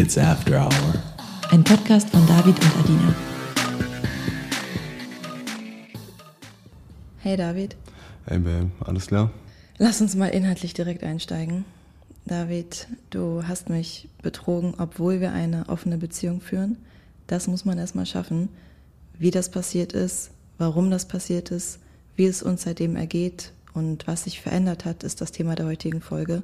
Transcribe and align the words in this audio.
It's 0.00 0.16
After 0.16 0.58
Hour. 0.64 0.94
Ein 1.50 1.62
Podcast 1.62 2.08
von 2.08 2.26
David 2.26 2.56
und 2.58 2.76
Adina. 2.78 3.14
Hey 7.18 7.36
David, 7.36 7.76
Hey 8.24 8.38
Babe, 8.38 8.70
alles 8.86 9.08
klar? 9.08 9.30
lass 9.76 10.00
uns 10.00 10.16
mal 10.16 10.28
inhaltlich 10.28 10.72
direkt 10.72 11.04
einsteigen. 11.04 11.66
David, 12.24 12.88
du 13.10 13.42
hast 13.46 13.68
mich 13.68 14.08
betrogen, 14.22 14.72
obwohl 14.78 15.20
wir 15.20 15.32
eine 15.34 15.68
offene 15.68 15.98
Beziehung 15.98 16.40
führen. 16.40 16.78
Das 17.26 17.46
muss 17.46 17.66
man 17.66 17.76
erstmal 17.76 18.06
schaffen. 18.06 18.48
Wie 19.18 19.30
das 19.30 19.50
passiert 19.50 19.92
ist, 19.92 20.30
warum 20.56 20.90
das 20.90 21.08
passiert 21.08 21.50
ist, 21.50 21.78
wie 22.16 22.24
es 22.24 22.42
uns 22.42 22.62
seitdem 22.62 22.96
ergeht 22.96 23.52
und 23.74 24.06
was 24.06 24.24
sich 24.24 24.40
verändert 24.40 24.86
hat, 24.86 25.04
ist 25.04 25.20
das 25.20 25.30
Thema 25.30 25.56
der 25.56 25.66
heutigen 25.66 26.00
Folge. 26.00 26.42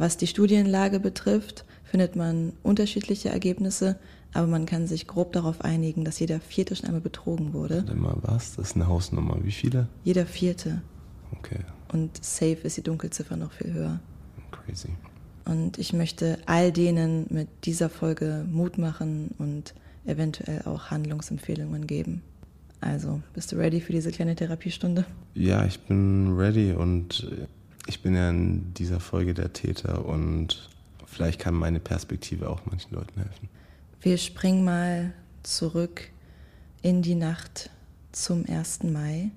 Was 0.00 0.16
die 0.16 0.26
Studienlage 0.26 0.98
betrifft, 0.98 1.66
findet 1.84 2.16
man 2.16 2.54
unterschiedliche 2.62 3.28
Ergebnisse, 3.28 3.98
aber 4.32 4.46
man 4.46 4.64
kann 4.64 4.86
sich 4.86 5.06
grob 5.06 5.34
darauf 5.34 5.60
einigen, 5.60 6.06
dass 6.06 6.18
jeder 6.18 6.40
Vierte 6.40 6.74
schon 6.74 6.86
einmal 6.86 7.02
betrogen 7.02 7.52
wurde. 7.52 7.84
Warte 7.86 7.94
mal, 7.96 8.16
was? 8.22 8.56
Das 8.56 8.70
ist 8.70 8.76
eine 8.76 8.86
Hausnummer. 8.88 9.36
Wie 9.42 9.52
viele? 9.52 9.88
Jeder 10.02 10.24
Vierte. 10.24 10.80
Okay, 11.38 11.58
Und 11.92 12.24
safe 12.24 12.60
ist 12.62 12.78
die 12.78 12.82
Dunkelziffer 12.82 13.36
noch 13.36 13.52
viel 13.52 13.74
höher. 13.74 14.00
crazy. 14.50 14.88
Und 15.44 15.76
ich 15.76 15.92
möchte 15.92 16.38
all 16.46 16.72
denen 16.72 17.26
mit 17.28 17.48
dieser 17.64 17.90
Folge 17.90 18.46
Mut 18.50 18.78
machen 18.78 19.34
und 19.36 19.74
eventuell 20.06 20.62
auch 20.64 20.90
Handlungsempfehlungen 20.90 21.86
geben. 21.86 22.22
Also, 22.80 23.20
bist 23.34 23.52
du 23.52 23.56
ready 23.56 23.82
für 23.82 23.92
diese 23.92 24.10
kleine 24.12 24.34
Therapiestunde? 24.34 25.04
Ja, 25.34 25.66
ich 25.66 25.78
bin 25.80 26.34
ready 26.38 26.72
und 26.72 27.28
äh, 27.30 27.46
ich 27.90 28.02
bin 28.02 28.14
ja 28.14 28.30
in 28.30 28.72
dieser 28.74 29.00
Folge 29.00 29.34
der 29.34 29.52
Täter 29.52 30.04
und 30.06 30.70
vielleicht 31.06 31.40
kann 31.40 31.54
meine 31.54 31.80
Perspektive 31.80 32.48
auch 32.48 32.60
manchen 32.64 32.94
Leuten 32.94 33.20
helfen. 33.20 33.48
Wir 34.00 34.16
springen 34.16 34.64
mal 34.64 35.12
zurück 35.42 36.08
in 36.82 37.02
die 37.02 37.16
Nacht 37.16 37.68
zum 38.12 38.46
1. 38.48 38.84
Mai. 38.84 39.32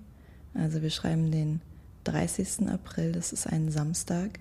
Also 0.54 0.84
wir 0.84 0.92
schreiben 0.92 1.32
den 1.32 1.62
30. 2.04 2.70
April, 2.70 3.12
das 3.12 3.34
ist 3.34 3.48
ein 3.48 3.72
Samstag. 3.72 4.40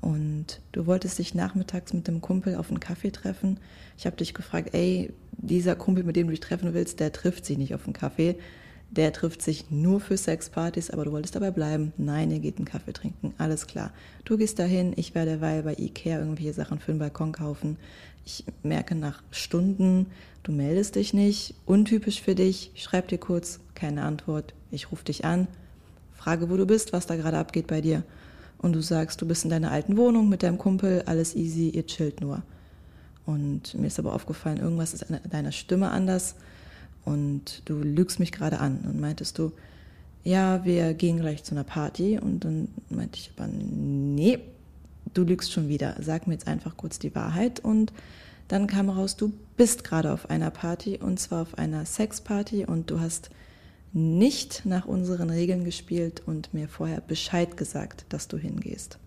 Und 0.00 0.60
du 0.72 0.86
wolltest 0.86 1.18
dich 1.18 1.34
nachmittags 1.34 1.92
mit 1.92 2.08
dem 2.08 2.22
Kumpel 2.22 2.56
auf 2.56 2.70
einen 2.70 2.80
Kaffee 2.80 3.10
treffen. 3.10 3.60
Ich 3.98 4.06
habe 4.06 4.16
dich 4.16 4.32
gefragt, 4.32 4.70
ey, 4.72 5.12
dieser 5.32 5.76
Kumpel, 5.76 6.04
mit 6.04 6.16
dem 6.16 6.26
du 6.26 6.30
dich 6.30 6.40
treffen 6.40 6.72
willst, 6.72 7.00
der 7.00 7.12
trifft 7.12 7.44
sich 7.44 7.58
nicht 7.58 7.74
auf 7.74 7.84
einen 7.84 7.92
Kaffee. 7.92 8.36
Der 8.92 9.10
trifft 9.14 9.40
sich 9.40 9.70
nur 9.70 10.00
für 10.00 10.18
Sexpartys, 10.18 10.90
aber 10.90 11.06
du 11.06 11.12
wolltest 11.12 11.34
dabei 11.34 11.50
bleiben. 11.50 11.94
Nein, 11.96 12.30
ihr 12.30 12.40
geht 12.40 12.58
einen 12.58 12.66
Kaffee 12.66 12.92
trinken. 12.92 13.32
Alles 13.38 13.66
klar. 13.66 13.90
Du 14.26 14.36
gehst 14.36 14.58
dahin, 14.58 14.92
ich 14.96 15.14
werde 15.14 15.30
derweil 15.30 15.62
bei 15.62 15.74
Ikea 15.78 16.18
irgendwelche 16.18 16.52
Sachen 16.52 16.78
für 16.78 16.92
den 16.92 16.98
Balkon 16.98 17.32
kaufen. 17.32 17.78
Ich 18.26 18.44
merke 18.62 18.94
nach 18.94 19.22
Stunden, 19.30 20.08
du 20.42 20.52
meldest 20.52 20.96
dich 20.96 21.14
nicht. 21.14 21.54
Untypisch 21.64 22.20
für 22.20 22.34
dich. 22.34 22.70
Ich 22.74 22.82
schreib 22.82 23.08
dir 23.08 23.16
kurz, 23.16 23.60
keine 23.74 24.02
Antwort. 24.02 24.52
Ich 24.70 24.92
rufe 24.92 25.04
dich 25.04 25.24
an, 25.24 25.48
frage, 26.14 26.50
wo 26.50 26.58
du 26.58 26.66
bist, 26.66 26.92
was 26.92 27.06
da 27.06 27.16
gerade 27.16 27.38
abgeht 27.38 27.68
bei 27.68 27.80
dir. 27.80 28.02
Und 28.58 28.74
du 28.74 28.82
sagst, 28.82 29.22
du 29.22 29.26
bist 29.26 29.44
in 29.44 29.50
deiner 29.50 29.70
alten 29.70 29.96
Wohnung 29.96 30.28
mit 30.28 30.42
deinem 30.42 30.58
Kumpel, 30.58 31.02
alles 31.06 31.34
easy, 31.34 31.70
ihr 31.70 31.86
chillt 31.86 32.20
nur. 32.20 32.42
Und 33.24 33.74
mir 33.74 33.86
ist 33.86 33.98
aber 33.98 34.14
aufgefallen, 34.14 34.58
irgendwas 34.58 34.92
ist 34.92 35.10
an 35.10 35.18
deiner 35.30 35.52
Stimme 35.52 35.90
anders 35.90 36.34
und 37.04 37.62
du 37.64 37.74
lügst 37.74 38.20
mich 38.20 38.32
gerade 38.32 38.60
an. 38.60 38.80
Und 38.84 39.00
meintest 39.00 39.38
du, 39.38 39.52
ja, 40.24 40.64
wir 40.64 40.94
gehen 40.94 41.18
gleich 41.18 41.44
zu 41.44 41.54
einer 41.54 41.64
Party. 41.64 42.18
Und 42.18 42.44
dann 42.44 42.68
meinte 42.90 43.18
ich 43.18 43.32
aber, 43.36 43.48
nee, 43.48 44.38
du 45.14 45.22
lügst 45.24 45.52
schon 45.52 45.68
wieder. 45.68 45.96
Sag 46.00 46.26
mir 46.26 46.34
jetzt 46.34 46.46
einfach 46.46 46.76
kurz 46.76 46.98
die 46.98 47.14
Wahrheit. 47.14 47.60
Und 47.60 47.92
dann 48.48 48.66
kam 48.66 48.90
raus, 48.90 49.16
du 49.16 49.32
bist 49.56 49.84
gerade 49.84 50.12
auf 50.12 50.30
einer 50.30 50.50
Party 50.50 50.98
und 50.98 51.18
zwar 51.18 51.42
auf 51.42 51.58
einer 51.58 51.84
Sexparty 51.86 52.66
und 52.66 52.90
du 52.90 53.00
hast 53.00 53.30
nicht 53.92 54.64
nach 54.64 54.86
unseren 54.86 55.30
Regeln 55.30 55.64
gespielt 55.64 56.22
und 56.24 56.52
mir 56.54 56.68
vorher 56.68 57.00
Bescheid 57.00 57.56
gesagt, 57.56 58.06
dass 58.08 58.28
du 58.28 58.38
hingehst. 58.38 58.98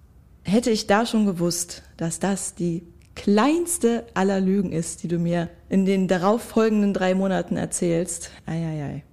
Hätte 0.43 0.69
ich 0.69 0.85
da 0.85 1.05
schon 1.05 1.25
gewusst, 1.25 1.83
dass 1.97 2.19
das 2.19 2.53
die 2.55 2.83
kleinste 3.15 4.05
aller 4.13 4.39
Lügen 4.41 4.71
ist, 4.71 5.03
die 5.03 5.07
du 5.07 5.17
mir 5.17 5.49
in 5.69 5.85
den 5.85 6.07
darauffolgenden 6.07 6.93
drei 6.93 7.15
Monaten 7.15 7.57
erzählst, 7.57 8.29
eieiei. 8.45 9.03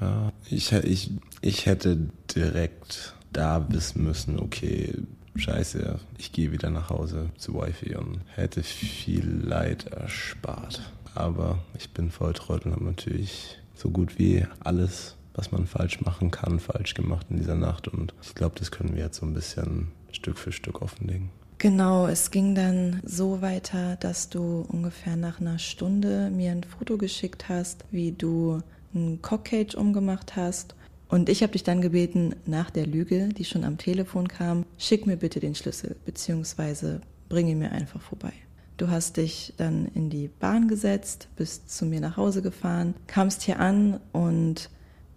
Ja, 0.00 0.32
ich, 0.50 0.72
ich, 0.72 1.10
ich 1.40 1.66
hätte 1.66 1.98
direkt 2.34 3.14
da 3.32 3.66
wissen 3.70 4.04
müssen, 4.04 4.38
okay, 4.38 4.94
scheiße, 5.36 5.98
ich 6.18 6.32
gehe 6.32 6.52
wieder 6.52 6.70
nach 6.70 6.90
Hause 6.90 7.30
zu 7.38 7.54
Wifi 7.54 7.94
und 7.96 8.20
hätte 8.34 8.62
viel 8.62 9.26
Leid 9.26 9.86
erspart. 9.86 10.92
Aber 11.14 11.58
ich 11.78 11.90
bin 11.90 12.10
voll 12.10 12.32
Trottel 12.32 12.68
und 12.68 12.74
habe 12.74 12.84
natürlich 12.84 13.58
so 13.74 13.90
gut 13.90 14.18
wie 14.18 14.46
alles, 14.60 15.16
was 15.34 15.52
man 15.52 15.66
falsch 15.66 16.00
machen 16.00 16.30
kann, 16.30 16.60
falsch 16.60 16.94
gemacht 16.94 17.26
in 17.30 17.38
dieser 17.38 17.54
Nacht. 17.54 17.88
Und 17.88 18.14
ich 18.22 18.34
glaube, 18.34 18.56
das 18.58 18.70
können 18.70 18.94
wir 18.94 19.04
jetzt 19.04 19.18
so 19.18 19.26
ein 19.26 19.34
bisschen 19.34 19.88
Stück 20.10 20.38
für 20.38 20.52
Stück 20.52 20.82
offenlegen. 20.82 21.30
Genau, 21.62 22.08
es 22.08 22.32
ging 22.32 22.56
dann 22.56 23.00
so 23.04 23.40
weiter, 23.40 23.94
dass 23.94 24.28
du 24.28 24.66
ungefähr 24.66 25.14
nach 25.14 25.40
einer 25.40 25.60
Stunde 25.60 26.28
mir 26.28 26.50
ein 26.50 26.64
Foto 26.64 26.98
geschickt 26.98 27.48
hast, 27.48 27.84
wie 27.92 28.10
du 28.10 28.58
einen 28.92 29.22
Cockcage 29.22 29.76
umgemacht 29.76 30.34
hast. 30.34 30.74
Und 31.08 31.28
ich 31.28 31.40
habe 31.40 31.52
dich 31.52 31.62
dann 31.62 31.80
gebeten, 31.80 32.34
nach 32.46 32.70
der 32.70 32.84
Lüge, 32.84 33.28
die 33.28 33.44
schon 33.44 33.62
am 33.62 33.78
Telefon 33.78 34.26
kam, 34.26 34.64
schick 34.76 35.06
mir 35.06 35.16
bitte 35.16 35.38
den 35.38 35.54
Schlüssel, 35.54 35.94
beziehungsweise 36.04 37.00
bring 37.28 37.46
ihn 37.46 37.60
mir 37.60 37.70
einfach 37.70 38.02
vorbei. 38.02 38.32
Du 38.76 38.90
hast 38.90 39.16
dich 39.16 39.54
dann 39.56 39.86
in 39.94 40.10
die 40.10 40.26
Bahn 40.26 40.66
gesetzt, 40.66 41.28
bist 41.36 41.70
zu 41.70 41.86
mir 41.86 42.00
nach 42.00 42.16
Hause 42.16 42.42
gefahren, 42.42 42.94
kamst 43.06 43.42
hier 43.42 43.60
an 43.60 44.00
und 44.10 44.68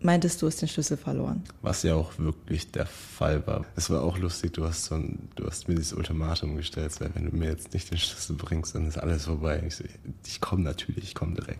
meintest, 0.05 0.41
du 0.41 0.47
hast 0.47 0.61
den 0.61 0.69
Schlüssel 0.69 0.95
verloren. 0.97 1.43
Was 1.61 1.83
ja 1.83 1.95
auch 1.95 2.17
wirklich 2.17 2.71
der 2.71 2.85
Fall 2.85 3.45
war. 3.47 3.65
Es 3.75 3.89
war 3.89 4.01
auch 4.03 4.17
lustig, 4.17 4.53
du 4.53 4.63
hast, 4.65 4.85
so 4.85 4.95
ein, 4.95 5.27
du 5.35 5.45
hast 5.45 5.67
mir 5.67 5.75
dieses 5.75 5.93
Ultimatum 5.93 6.55
gestellt, 6.55 6.93
weil 7.01 7.09
wenn 7.15 7.29
du 7.29 7.35
mir 7.35 7.49
jetzt 7.49 7.73
nicht 7.73 7.91
den 7.91 7.97
Schlüssel 7.97 8.35
bringst, 8.35 8.75
dann 8.75 8.87
ist 8.87 8.97
alles 8.97 9.25
vorbei. 9.25 9.61
Ich, 9.67 9.75
so, 9.75 9.83
ich 10.25 10.39
komme 10.39 10.63
natürlich, 10.63 11.03
ich 11.03 11.15
komme 11.15 11.33
direkt. 11.35 11.59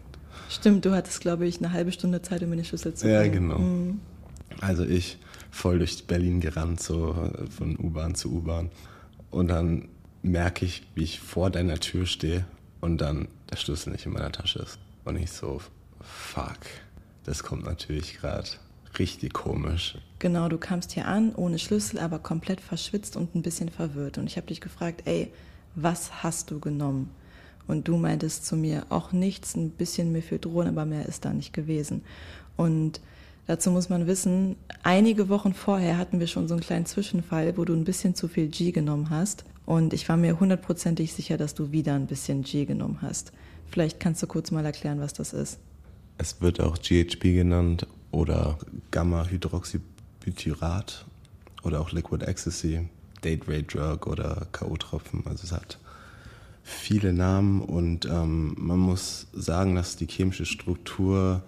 Stimmt, 0.50 0.86
du 0.86 0.94
hattest, 0.96 1.22
glaube 1.22 1.46
ich, 1.48 1.58
eine 1.58 1.72
halbe 1.74 1.92
Stunde 1.92 2.22
Zeit, 2.22 2.44
um 2.44 2.50
mir 2.50 2.56
den 2.58 2.66
Schlüssel 2.66 2.94
zu 2.94 3.10
Ja, 3.10 3.20
bringen. 3.22 3.50
genau. 3.50 3.58
Mhm. 3.60 4.00
Also 4.62 4.84
ich 4.86 5.18
voll 5.52 5.80
durch 5.80 6.06
Berlin 6.08 6.40
gerannt, 6.40 6.82
so 6.82 7.32
von 7.58 7.78
U-Bahn 7.78 8.16
zu 8.16 8.32
U-Bahn. 8.32 8.70
Und 9.32 9.48
dann 9.48 9.88
merke 10.22 10.66
ich, 10.66 10.84
wie 10.96 11.04
ich 11.04 11.20
vor 11.20 11.50
deiner 11.50 11.80
Tür 11.80 12.06
stehe 12.06 12.46
und 12.82 13.00
dann 13.00 13.28
der 13.52 13.58
Schlüssel 13.58 13.92
nicht 13.92 14.06
in 14.06 14.14
meiner 14.14 14.32
Tasche 14.32 14.60
ist. 14.60 14.78
Und 15.04 15.18
ich 15.18 15.32
so, 15.32 15.62
fuck, 16.02 16.60
das 17.26 17.44
kommt 17.44 17.66
natürlich 17.66 18.18
gerade 18.18 18.48
richtig 18.98 19.34
komisch. 19.34 19.98
Genau, 20.20 20.48
du 20.48 20.58
kamst 20.58 20.94
hier 20.94 21.08
an, 21.08 21.36
ohne 21.36 21.60
Schlüssel, 21.60 22.00
aber 22.00 22.20
komplett 22.20 22.62
verschwitzt 22.62 23.18
und 23.18 23.36
ein 23.36 23.42
bisschen 23.42 23.70
verwirrt. 23.70 24.18
Und 24.18 24.28
ich 24.28 24.38
habe 24.38 24.48
dich 24.48 24.62
gefragt, 24.62 25.04
ey, 25.06 25.32
was 25.76 26.24
hast 26.24 26.52
du 26.52 26.60
genommen? 26.60 27.10
Und 27.68 27.88
du 27.88 27.98
meintest 27.98 28.46
zu 28.46 28.56
mir, 28.56 28.86
auch 28.90 29.12
nichts, 29.12 29.56
ein 29.56 29.72
bisschen 29.72 30.12
Methadron, 30.12 30.68
aber 30.68 30.86
mehr 30.86 31.08
ist 31.08 31.26
da 31.26 31.34
nicht 31.34 31.52
gewesen. 31.52 32.04
Und 32.58 33.02
dazu 33.48 33.72
muss 33.72 33.90
man 33.90 34.08
wissen, 34.08 34.56
einige 34.84 35.30
Wochen 35.30 35.54
vorher 35.54 35.98
hatten 35.98 36.20
wir 36.20 36.28
schon 36.28 36.48
so 36.48 36.54
einen 36.54 36.64
kleinen 36.64 36.86
Zwischenfall, 36.86 37.58
wo 37.58 37.66
du 37.66 37.74
ein 37.74 37.84
bisschen 37.84 38.16
zu 38.16 38.28
viel 38.28 38.48
G 38.48 38.72
genommen 38.72 39.10
hast. 39.10 39.46
Und 39.66 39.94
ich 39.94 40.08
war 40.08 40.16
mir 40.16 40.40
hundertprozentig 40.40 41.14
sicher, 41.14 41.38
dass 41.38 41.56
du 41.56 41.72
wieder 41.72 41.96
ein 41.96 42.06
bisschen 42.06 42.44
G 42.44 42.66
genommen 42.66 43.00
hast. 43.02 43.32
Vielleicht 43.70 44.00
kannst 44.00 44.22
du 44.22 44.28
kurz 44.28 44.52
mal 44.52 44.64
erklären, 44.64 45.00
was 45.00 45.14
das 45.14 45.34
ist. 45.34 45.60
Es 46.18 46.42
wird 46.42 46.60
auch 46.62 46.78
GHB 46.78 47.22
genannt 47.22 47.88
oder 48.12 48.58
Gamma-Hydroxybutyrat 48.92 51.06
oder 51.64 51.82
auch 51.82 51.92
Liquid 51.92 52.24
Ecstasy, 52.26 52.88
Date 53.24 53.48
Rate 53.48 53.64
Drug 53.64 54.06
oder 54.08 54.48
K.O.-Tropfen. 54.52 55.28
Also 55.28 55.44
es 55.44 55.52
hat 55.52 55.80
viele 56.64 57.14
Namen 57.14 57.62
und 57.62 58.06
ähm, 58.06 58.56
man 58.58 58.80
muss 58.80 59.28
sagen, 59.34 59.76
dass 59.76 59.98
die 59.98 60.08
chemische 60.08 60.46
Struktur 60.46 61.44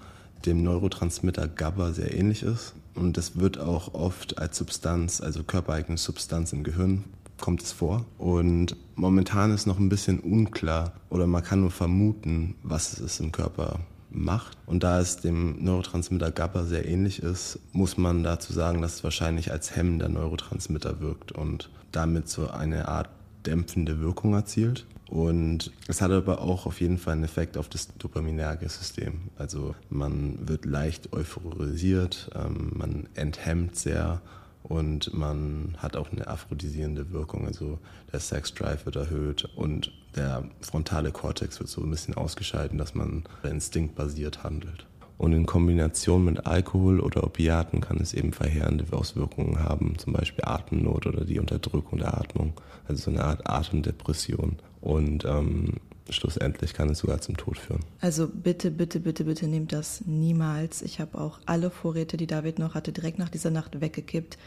dem 0.45 0.63
Neurotransmitter 0.63 1.47
GABA 1.47 1.93
sehr 1.93 2.13
ähnlich 2.13 2.43
ist. 2.43 2.73
Und 2.93 3.17
das 3.17 3.37
wird 3.37 3.59
auch 3.59 3.93
oft 3.93 4.37
als 4.37 4.57
Substanz, 4.57 5.21
also 5.21 5.43
körpereigene 5.43 5.97
Substanz 5.97 6.53
im 6.53 6.63
Gehirn, 6.63 7.03
kommt 7.39 7.63
es 7.63 7.71
vor. 7.71 8.05
Und 8.17 8.75
momentan 8.95 9.51
ist 9.51 9.65
noch 9.65 9.79
ein 9.79 9.89
bisschen 9.89 10.19
unklar 10.19 10.93
oder 11.09 11.27
man 11.27 11.43
kann 11.43 11.61
nur 11.61 11.71
vermuten, 11.71 12.55
was 12.63 12.93
es 12.93 12.99
ist 12.99 13.19
im 13.19 13.31
Körper 13.31 13.79
macht. 14.09 14.57
Und 14.65 14.83
da 14.83 14.99
es 14.99 15.17
dem 15.17 15.63
Neurotransmitter 15.63 16.31
GABA 16.31 16.63
sehr 16.63 16.87
ähnlich 16.87 17.21
ist, 17.21 17.59
muss 17.71 17.97
man 17.97 18.23
dazu 18.23 18.53
sagen, 18.53 18.81
dass 18.81 18.95
es 18.95 19.03
wahrscheinlich 19.03 19.51
als 19.51 19.75
hemmender 19.75 20.09
Neurotransmitter 20.09 20.99
wirkt 20.99 21.31
und 21.31 21.69
damit 21.91 22.29
so 22.29 22.49
eine 22.49 22.87
Art 22.87 23.09
dämpfende 23.45 23.99
Wirkung 23.99 24.33
erzielt. 24.33 24.85
Und 25.09 25.71
es 25.87 26.01
hat 26.01 26.11
aber 26.11 26.41
auch 26.41 26.65
auf 26.65 26.81
jeden 26.81 26.97
Fall 26.97 27.13
einen 27.13 27.23
Effekt 27.23 27.57
auf 27.57 27.69
das 27.69 27.87
dopaminerge 27.97 28.67
System. 28.67 29.29
Also 29.37 29.73
man 29.89 30.47
wird 30.47 30.65
leicht 30.65 31.13
euphorisiert, 31.13 32.29
ähm, 32.35 32.71
man 32.75 33.07
enthemmt 33.13 33.77
sehr 33.77 34.21
und 34.63 35.13
man 35.13 35.75
hat 35.77 35.95
auch 35.95 36.11
eine 36.11 36.27
aphrodisierende 36.27 37.11
Wirkung. 37.11 37.45
Also 37.45 37.79
der 38.11 38.19
Sexdrive 38.19 38.85
wird 38.85 38.97
erhöht 38.97 39.45
und 39.55 39.91
der 40.15 40.43
frontale 40.61 41.11
Kortex 41.11 41.59
wird 41.59 41.69
so 41.69 41.81
ein 41.81 41.91
bisschen 41.91 42.15
ausgeschaltet, 42.15 42.79
dass 42.79 42.95
man 42.95 43.23
instinktbasiert 43.43 44.43
handelt. 44.43 44.85
Und 45.17 45.33
in 45.33 45.45
Kombination 45.47 46.25
mit 46.25 46.45
Alkohol 46.45 46.99
oder 46.99 47.23
Opiaten 47.23 47.81
kann 47.81 47.97
es 47.97 48.13
eben 48.13 48.33
verheerende 48.33 48.85
Auswirkungen 48.91 49.59
haben, 49.59 49.97
zum 49.97 50.13
Beispiel 50.13 50.45
Atemnot 50.45 51.07
oder 51.07 51.25
die 51.25 51.39
Unterdrückung 51.39 51.99
der 51.99 52.15
Atmung, 52.15 52.53
also 52.87 53.03
so 53.03 53.11
eine 53.11 53.23
Art 53.23 53.49
Atemdepression. 53.49 54.57
Und 54.79 55.25
ähm, 55.25 55.73
schlussendlich 56.11 56.73
kann 56.73 56.89
es 56.89 56.99
sogar 56.99 57.21
zum 57.21 57.37
Tod 57.37 57.57
führen. 57.57 57.83
Also 58.01 58.27
bitte, 58.27 58.71
bitte, 58.71 58.99
bitte, 58.99 59.23
bitte 59.23 59.47
nehmt 59.47 59.73
das 59.73 60.01
niemals. 60.05 60.81
Ich 60.81 60.99
habe 60.99 61.19
auch 61.19 61.39
alle 61.45 61.69
Vorräte, 61.69 62.17
die 62.17 62.27
David 62.27 62.59
noch 62.59 62.75
hatte, 62.75 62.91
direkt 62.91 63.19
nach 63.19 63.29
dieser 63.29 63.51
Nacht 63.51 63.81
weggekippt. 63.81 64.37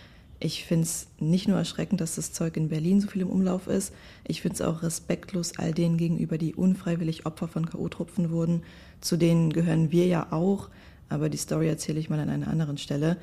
Ich 0.43 0.65
finde 0.65 0.85
es 0.85 1.07
nicht 1.19 1.49
nur 1.49 1.59
erschreckend, 1.59 2.01
dass 2.01 2.15
das 2.15 2.33
Zeug 2.33 2.57
in 2.57 2.71
Berlin 2.71 3.03
so 3.03 3.09
viel 3.09 3.21
im 3.23 3.29
Umlauf 3.29 3.67
ist, 3.67 3.93
ich 4.27 4.41
finde 4.41 4.55
es 4.55 4.62
auch 4.62 4.83
respektlos 4.83 5.59
all 5.59 5.75
denen 5.75 5.99
gegenüber, 5.99 6.39
die 6.39 6.55
unfreiwillig 6.55 7.27
Opfer 7.27 7.47
von 7.47 7.67
K.O.-Tropfen 7.67 8.31
wurden. 8.31 8.63
Zu 9.03 9.19
denen 9.19 9.53
gehören 9.53 9.93
wir 9.93 10.06
ja 10.06 10.29
auch, 10.33 10.71
aber 11.11 11.29
die 11.29 11.37
Story 11.37 11.69
erzähle 11.69 12.01
ich 12.01 12.09
mal 12.09 12.21
an 12.21 12.31
einer 12.31 12.49
anderen 12.49 12.79
Stelle. 12.79 13.19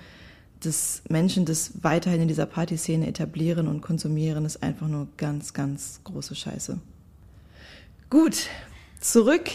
Dass 0.59 1.01
Menschen 1.09 1.45
das 1.45 1.83
weiterhin 1.83 2.21
in 2.21 2.27
dieser 2.27 2.45
Partyszene 2.45 3.07
etablieren 3.07 3.67
und 3.67 3.81
konsumieren, 3.81 4.45
ist 4.45 4.61
einfach 4.61 4.87
nur 4.87 5.07
ganz, 5.17 5.53
ganz 5.53 6.01
große 6.03 6.35
Scheiße. 6.35 6.79
Gut, 8.09 8.47
zurück, 9.01 9.49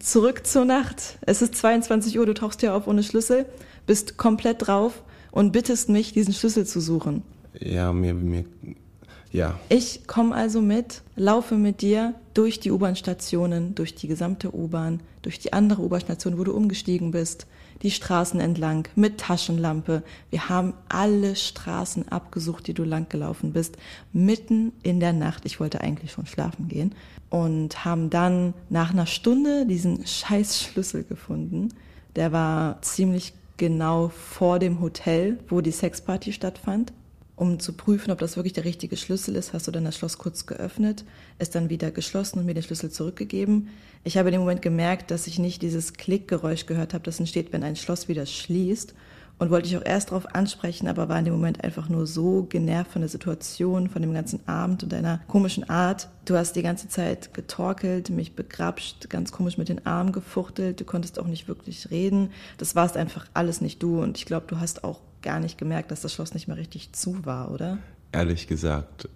zurück 0.00 0.44
zur 0.44 0.64
Nacht. 0.64 1.18
Es 1.20 1.40
ist 1.40 1.54
22 1.54 2.18
Uhr, 2.18 2.26
du 2.26 2.34
tauchst 2.34 2.60
hier 2.60 2.74
auf 2.74 2.88
ohne 2.88 3.04
Schlüssel, 3.04 3.46
bist 3.86 4.16
komplett 4.16 4.66
drauf 4.66 5.04
und 5.30 5.52
bittest 5.52 5.88
mich, 5.88 6.12
diesen 6.12 6.34
Schlüssel 6.34 6.66
zu 6.66 6.80
suchen. 6.80 7.22
Ja, 7.60 7.92
mir, 7.92 8.14
mir 8.14 8.44
ja. 9.30 9.60
Ich 9.68 10.08
komme 10.08 10.34
also 10.34 10.60
mit, 10.60 11.02
laufe 11.14 11.54
mit 11.54 11.80
dir 11.80 12.14
durch 12.34 12.58
die 12.58 12.72
U-Bahn-Stationen, 12.72 13.76
durch 13.76 13.94
die 13.94 14.08
gesamte 14.08 14.52
U-Bahn, 14.52 15.00
durch 15.22 15.38
die 15.38 15.52
andere 15.52 15.82
U-Bahn-Station, 15.82 16.38
wo 16.38 16.42
du 16.42 16.52
umgestiegen 16.52 17.12
bist, 17.12 17.46
die 17.82 17.92
Straßen 17.92 18.40
entlang 18.40 18.88
mit 18.96 19.18
Taschenlampe. 19.18 20.02
Wir 20.30 20.48
haben 20.48 20.74
alle 20.88 21.36
Straßen 21.36 22.08
abgesucht, 22.08 22.66
die 22.66 22.74
du 22.74 22.82
lang 22.82 23.08
gelaufen 23.08 23.52
bist, 23.52 23.76
mitten 24.12 24.72
in 24.82 24.98
der 24.98 25.12
Nacht. 25.12 25.46
Ich 25.46 25.60
wollte 25.60 25.80
eigentlich 25.80 26.10
schon 26.10 26.26
schlafen 26.26 26.66
gehen 26.66 26.96
und 27.30 27.84
haben 27.84 28.10
dann 28.10 28.54
nach 28.68 28.92
einer 28.92 29.06
Stunde 29.06 29.64
diesen 29.64 30.06
scheiß 30.06 30.60
Schlüssel 30.60 31.04
gefunden. 31.04 31.68
Der 32.16 32.32
war 32.32 32.82
ziemlich 32.82 33.32
genau 33.56 34.08
vor 34.08 34.58
dem 34.58 34.80
Hotel, 34.80 35.38
wo 35.48 35.60
die 35.60 35.70
Sexparty 35.70 36.32
stattfand. 36.32 36.92
Um 37.36 37.58
zu 37.58 37.72
prüfen, 37.72 38.10
ob 38.10 38.18
das 38.18 38.36
wirklich 38.36 38.52
der 38.52 38.66
richtige 38.66 38.98
Schlüssel 38.98 39.34
ist, 39.34 39.54
hast 39.54 39.66
du 39.66 39.70
dann 39.70 39.86
das 39.86 39.96
Schloss 39.96 40.18
kurz 40.18 40.44
geöffnet, 40.44 41.04
es 41.38 41.48
dann 41.48 41.70
wieder 41.70 41.90
geschlossen 41.90 42.38
und 42.38 42.44
mir 42.44 42.52
den 42.52 42.62
Schlüssel 42.62 42.90
zurückgegeben. 42.90 43.68
Ich 44.04 44.18
habe 44.18 44.28
in 44.28 44.32
dem 44.32 44.40
Moment 44.40 44.60
gemerkt, 44.60 45.10
dass 45.10 45.26
ich 45.26 45.38
nicht 45.38 45.62
dieses 45.62 45.94
Klickgeräusch 45.94 46.66
gehört 46.66 46.92
habe, 46.92 47.04
das 47.04 47.18
entsteht, 47.18 47.52
wenn 47.52 47.62
ein 47.62 47.76
Schloss 47.76 48.08
wieder 48.08 48.26
schließt 48.26 48.92
und 49.40 49.50
wollte 49.50 49.66
ich 49.66 49.76
auch 49.78 49.84
erst 49.84 50.10
darauf 50.10 50.34
ansprechen, 50.34 50.86
aber 50.86 51.08
war 51.08 51.18
in 51.18 51.24
dem 51.24 51.32
Moment 51.32 51.64
einfach 51.64 51.88
nur 51.88 52.06
so 52.06 52.44
genervt 52.44 52.92
von 52.92 53.00
der 53.00 53.08
Situation, 53.08 53.88
von 53.88 54.02
dem 54.02 54.12
ganzen 54.12 54.46
Abend 54.46 54.82
und 54.82 54.92
deiner 54.92 55.22
komischen 55.28 55.68
Art. 55.68 56.10
Du 56.26 56.36
hast 56.36 56.56
die 56.56 56.62
ganze 56.62 56.88
Zeit 56.88 57.32
getorkelt, 57.32 58.10
mich 58.10 58.36
begrapscht, 58.36 59.08
ganz 59.08 59.32
komisch 59.32 59.56
mit 59.56 59.70
den 59.70 59.86
Armen 59.86 60.12
gefuchtelt, 60.12 60.78
du 60.78 60.84
konntest 60.84 61.18
auch 61.18 61.26
nicht 61.26 61.48
wirklich 61.48 61.90
reden. 61.90 62.30
Das 62.58 62.76
warst 62.76 62.98
einfach 62.98 63.26
alles 63.32 63.62
nicht 63.62 63.82
du 63.82 64.02
und 64.02 64.18
ich 64.18 64.26
glaube, 64.26 64.44
du 64.46 64.60
hast 64.60 64.84
auch 64.84 65.00
gar 65.22 65.40
nicht 65.40 65.56
gemerkt, 65.56 65.90
dass 65.90 66.02
das 66.02 66.12
Schloss 66.12 66.34
nicht 66.34 66.46
mehr 66.46 66.58
richtig 66.58 66.92
zu 66.92 67.24
war, 67.24 67.50
oder? 67.50 67.78
Ehrlich 68.12 68.46
gesagt, 68.46 69.08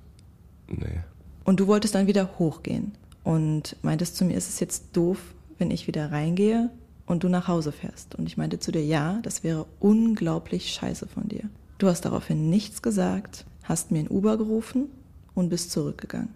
nee. 0.69 1.01
Und 1.45 1.61
du 1.61 1.67
wolltest 1.67 1.95
dann 1.95 2.07
wieder 2.07 2.39
hochgehen 2.39 2.93
und 3.25 3.77
meintest 3.83 4.17
zu 4.17 4.25
mir, 4.25 4.39
ist 4.39 4.49
es 4.49 4.59
jetzt 4.59 4.97
doof, 4.97 5.19
wenn 5.59 5.71
ich 5.71 5.87
wieder 5.87 6.13
reingehe? 6.13 6.71
Und 7.07 7.25
du 7.25 7.29
nach 7.29 7.49
Hause 7.49 7.73
fährst. 7.73 8.15
Und 8.15 8.27
ich 8.27 8.37
meinte 8.37 8.59
zu 8.59 8.73
dir, 8.73 8.85
ja, 8.85 9.19
das 9.23 9.45
wäre 9.45 9.67
unglaublich 9.81 10.73
scheiße 10.73 11.07
von 11.07 11.29
dir. 11.29 11.49
Du 11.79 11.89
hast 11.89 12.05
daraufhin 12.05 12.51
nichts 12.51 12.83
gesagt, 12.83 13.45
hast 13.63 13.91
mir 13.91 14.01
ein 14.01 14.09
Uber 14.09 14.37
gerufen 14.37 14.87
und 15.35 15.49
bist 15.49 15.71
zurückgegangen. 15.71 16.31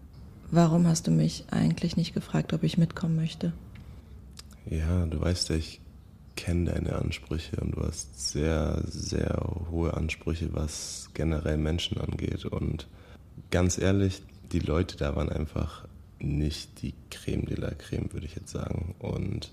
Warum 0.51 0.87
hast 0.87 1.07
du 1.07 1.11
mich 1.11 1.45
eigentlich 1.51 1.97
nicht 1.97 2.15
gefragt, 2.15 2.53
ob 2.53 2.63
ich 2.63 2.79
mitkommen 2.79 3.17
möchte? 3.17 3.53
Ja, 4.67 5.07
du 5.07 5.21
weißt 5.21 5.51
ja, 5.51 5.57
ich 5.57 5.81
kenne 6.37 6.71
deine 6.73 6.95
Ansprüche 6.97 7.57
und 7.57 7.73
du 7.73 7.83
hast 7.83 8.31
sehr, 8.31 8.83
sehr 8.87 9.43
hohe 9.71 9.95
Ansprüche, 9.95 10.55
was 10.55 11.11
generell 11.15 11.59
Menschen 11.59 12.01
angeht. 12.01 12.45
Und 12.45 12.87
ganz 13.51 13.77
ehrlich, 13.79 14.23
die 14.53 14.61
Leute 14.61 14.97
da 14.97 15.17
waren 15.17 15.29
einfach 15.29 15.87
nicht 16.21 16.83
die 16.83 16.95
Creme 17.11 17.47
de 17.47 17.57
la 17.57 17.73
Creme, 17.73 18.13
würde 18.13 18.27
ich 18.27 18.35
jetzt 18.35 18.51
sagen. 18.51 18.95
Und 18.99 19.53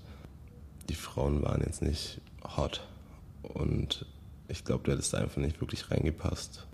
die 0.88 0.94
Frauen 0.94 1.42
waren 1.42 1.62
jetzt 1.62 1.82
nicht 1.82 2.20
hot. 2.56 2.86
Und 3.42 4.06
ich 4.48 4.64
glaube, 4.64 4.84
du 4.84 4.92
hättest 4.92 5.14
einfach 5.14 5.38
nicht 5.38 5.60
wirklich 5.60 5.90
reingepasst. 5.90 6.66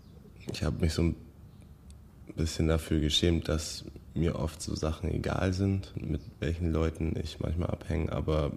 Ich 0.53 0.63
habe 0.63 0.81
mich 0.81 0.93
so 0.93 1.03
ein 1.03 1.17
bisschen 2.37 2.69
dafür 2.69 3.01
geschämt, 3.01 3.49
dass 3.49 3.85
mir 4.15 4.39
oft 4.39 4.61
so 4.61 4.75
Sachen 4.75 5.11
egal 5.11 5.53
sind, 5.53 5.93
mit 5.97 6.21
welchen 6.41 6.73
Leuten 6.73 7.15
ich 7.23 7.41
manchmal 7.41 7.71
abhänge, 7.71 8.13
aber 8.13 8.53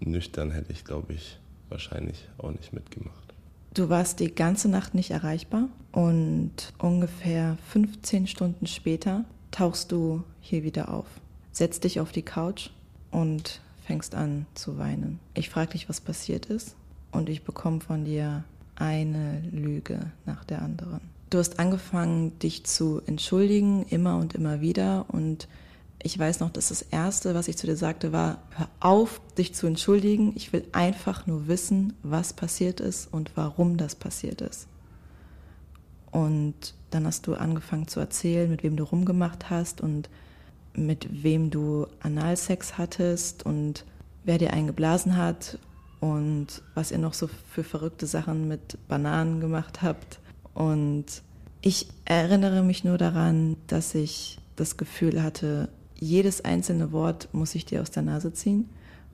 nüchtern 0.00 0.50
hätte 0.50 0.72
ich, 0.72 0.84
glaube 0.84 1.12
ich, 1.14 1.38
wahrscheinlich 1.68 2.28
auch 2.38 2.50
nicht 2.52 2.72
mitgemacht. 2.72 3.34
Du 3.74 3.88
warst 3.88 4.20
die 4.20 4.34
ganze 4.34 4.68
Nacht 4.68 4.94
nicht 4.94 5.10
erreichbar 5.10 5.68
und 5.92 6.72
ungefähr 6.78 7.58
15 7.70 8.28
Stunden 8.28 8.66
später 8.66 9.24
tauchst 9.50 9.90
du 9.90 10.22
hier 10.40 10.62
wieder 10.62 10.92
auf, 10.92 11.06
setzt 11.52 11.84
dich 11.84 12.00
auf 12.00 12.12
die 12.12 12.22
Couch 12.22 12.70
und 13.10 13.60
fängst 13.84 14.14
an 14.14 14.46
zu 14.54 14.78
weinen. 14.78 15.20
Ich 15.34 15.50
frage 15.50 15.72
dich, 15.72 15.88
was 15.88 16.00
passiert 16.00 16.46
ist 16.46 16.74
und 17.12 17.28
ich 17.28 17.44
bekomme 17.44 17.80
von 17.80 18.04
dir 18.04 18.44
eine 18.76 19.42
Lüge 19.52 20.10
nach 20.26 20.44
der 20.44 20.62
anderen. 20.62 21.00
Du 21.30 21.38
hast 21.38 21.58
angefangen, 21.58 22.38
dich 22.38 22.64
zu 22.64 23.02
entschuldigen, 23.06 23.84
immer 23.88 24.18
und 24.18 24.34
immer 24.34 24.60
wieder. 24.60 25.06
Und 25.08 25.48
ich 26.02 26.18
weiß 26.18 26.40
noch, 26.40 26.50
dass 26.50 26.68
das 26.68 26.82
Erste, 26.82 27.34
was 27.34 27.48
ich 27.48 27.56
zu 27.56 27.66
dir 27.66 27.76
sagte, 27.76 28.12
war, 28.12 28.38
hör 28.50 28.68
auf, 28.80 29.20
dich 29.36 29.54
zu 29.54 29.66
entschuldigen. 29.66 30.32
Ich 30.36 30.52
will 30.52 30.64
einfach 30.72 31.26
nur 31.26 31.48
wissen, 31.48 31.94
was 32.02 32.32
passiert 32.32 32.80
ist 32.80 33.12
und 33.12 33.32
warum 33.34 33.76
das 33.76 33.94
passiert 33.94 34.40
ist. 34.40 34.68
Und 36.10 36.74
dann 36.90 37.06
hast 37.06 37.26
du 37.26 37.34
angefangen 37.34 37.88
zu 37.88 37.98
erzählen, 37.98 38.48
mit 38.48 38.62
wem 38.62 38.76
du 38.76 38.84
rumgemacht 38.84 39.50
hast 39.50 39.80
und 39.80 40.08
mit 40.76 41.22
wem 41.22 41.50
du 41.50 41.86
Analsex 42.00 42.78
hattest 42.78 43.44
und 43.46 43.84
wer 44.24 44.38
dir 44.38 44.52
einen 44.52 44.66
geblasen 44.66 45.16
hat 45.16 45.58
und 46.00 46.62
was 46.74 46.90
ihr 46.90 46.98
noch 46.98 47.14
so 47.14 47.28
für 47.28 47.64
verrückte 47.64 48.06
Sachen 48.06 48.48
mit 48.48 48.78
Bananen 48.88 49.40
gemacht 49.40 49.82
habt. 49.82 50.20
Und 50.52 51.06
ich 51.62 51.88
erinnere 52.04 52.62
mich 52.62 52.84
nur 52.84 52.98
daran, 52.98 53.56
dass 53.66 53.94
ich 53.94 54.38
das 54.56 54.76
Gefühl 54.76 55.22
hatte, 55.22 55.68
jedes 55.98 56.44
einzelne 56.44 56.92
Wort 56.92 57.28
muss 57.32 57.54
ich 57.54 57.64
dir 57.64 57.80
aus 57.80 57.90
der 57.90 58.02
Nase 58.02 58.32
ziehen 58.32 58.68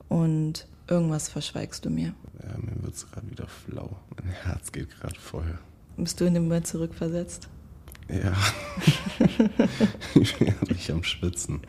und 0.09 0.67
irgendwas 0.87 1.29
verschweigst 1.29 1.85
du 1.85 1.89
mir. 1.89 2.13
Ja, 2.43 2.57
mir 2.57 2.83
wird 2.83 2.95
es 2.95 3.09
gerade 3.09 3.29
wieder 3.29 3.47
flau. 3.47 3.97
Mein 4.17 4.33
Herz 4.33 4.71
geht 4.71 4.89
gerade 4.99 5.19
voll. 5.19 5.57
Bist 5.97 6.19
du 6.19 6.25
in 6.25 6.33
dem 6.33 6.43
Moment 6.43 6.67
zurückversetzt? 6.67 7.47
Ja. 8.11 8.33
ich 10.19 10.35
bin 10.37 10.53
richtig 10.69 10.91
am 10.91 11.03
Schwitzen. 11.03 11.61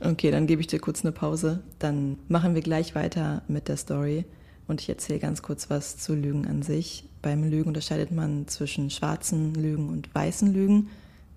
okay, 0.00 0.30
dann 0.30 0.46
gebe 0.46 0.60
ich 0.60 0.66
dir 0.66 0.80
kurz 0.80 1.02
eine 1.04 1.12
Pause. 1.12 1.62
Dann 1.78 2.18
machen 2.28 2.54
wir 2.54 2.62
gleich 2.62 2.94
weiter 2.94 3.42
mit 3.48 3.68
der 3.68 3.76
Story. 3.76 4.24
Und 4.68 4.80
ich 4.80 4.88
erzähle 4.88 5.18
ganz 5.18 5.42
kurz 5.42 5.70
was 5.70 5.96
zu 5.96 6.14
Lügen 6.14 6.46
an 6.46 6.62
sich. 6.62 7.04
Beim 7.22 7.48
Lügen 7.48 7.68
unterscheidet 7.68 8.12
man 8.12 8.46
zwischen 8.48 8.90
schwarzen 8.90 9.54
Lügen 9.54 9.88
und 9.88 10.14
weißen 10.14 10.52
Lügen. 10.52 10.88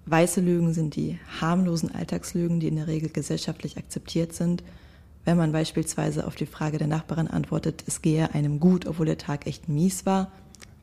Weiße 0.05 0.41
Lügen 0.41 0.73
sind 0.73 0.95
die 0.95 1.17
harmlosen 1.39 1.95
Alltagslügen, 1.95 2.59
die 2.59 2.67
in 2.67 2.75
der 2.75 2.87
Regel 2.87 3.09
gesellschaftlich 3.09 3.77
akzeptiert 3.77 4.33
sind. 4.33 4.63
Wenn 5.25 5.37
man 5.37 5.53
beispielsweise 5.53 6.27
auf 6.27 6.35
die 6.35 6.45
Frage 6.45 6.77
der 6.77 6.87
Nachbarin 6.87 7.29
antwortet, 7.29 7.83
es 7.87 8.01
gehe 8.01 8.33
einem 8.33 8.59
gut, 8.59 8.85
obwohl 8.85 9.05
der 9.05 9.17
Tag 9.17 9.47
echt 9.47 9.69
mies 9.69 10.05
war, 10.05 10.31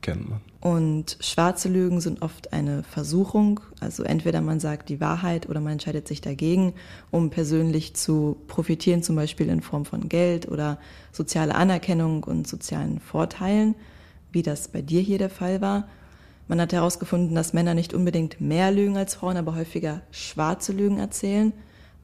Kennt 0.01 0.29
man. 0.29 0.41
Und 0.61 1.17
schwarze 1.21 1.69
Lügen 1.69 2.01
sind 2.01 2.21
oft 2.21 2.53
eine 2.53 2.83
Versuchung. 2.83 3.59
Also 3.79 4.03
entweder 4.03 4.41
man 4.41 4.59
sagt 4.59 4.89
die 4.89 4.99
Wahrheit 4.99 5.49
oder 5.49 5.59
man 5.59 5.73
entscheidet 5.73 6.07
sich 6.07 6.21
dagegen, 6.21 6.73
um 7.09 7.29
persönlich 7.29 7.95
zu 7.95 8.37
profitieren, 8.47 9.03
zum 9.03 9.15
Beispiel 9.15 9.49
in 9.49 9.61
Form 9.61 9.85
von 9.85 10.09
Geld 10.09 10.47
oder 10.47 10.77
soziale 11.11 11.55
Anerkennung 11.55 12.23
und 12.23 12.47
sozialen 12.47 12.99
Vorteilen, 12.99 13.75
wie 14.31 14.43
das 14.43 14.67
bei 14.67 14.81
dir 14.81 15.01
hier 15.01 15.17
der 15.17 15.29
Fall 15.29 15.61
war. 15.61 15.87
Man 16.47 16.59
hat 16.59 16.73
herausgefunden, 16.73 17.33
dass 17.33 17.53
Männer 17.53 17.73
nicht 17.73 17.93
unbedingt 17.93 18.41
mehr 18.41 18.71
lügen 18.71 18.97
als 18.97 19.15
Frauen, 19.15 19.37
aber 19.37 19.55
häufiger 19.55 20.01
schwarze 20.11 20.73
Lügen 20.73 20.97
erzählen. 20.99 21.53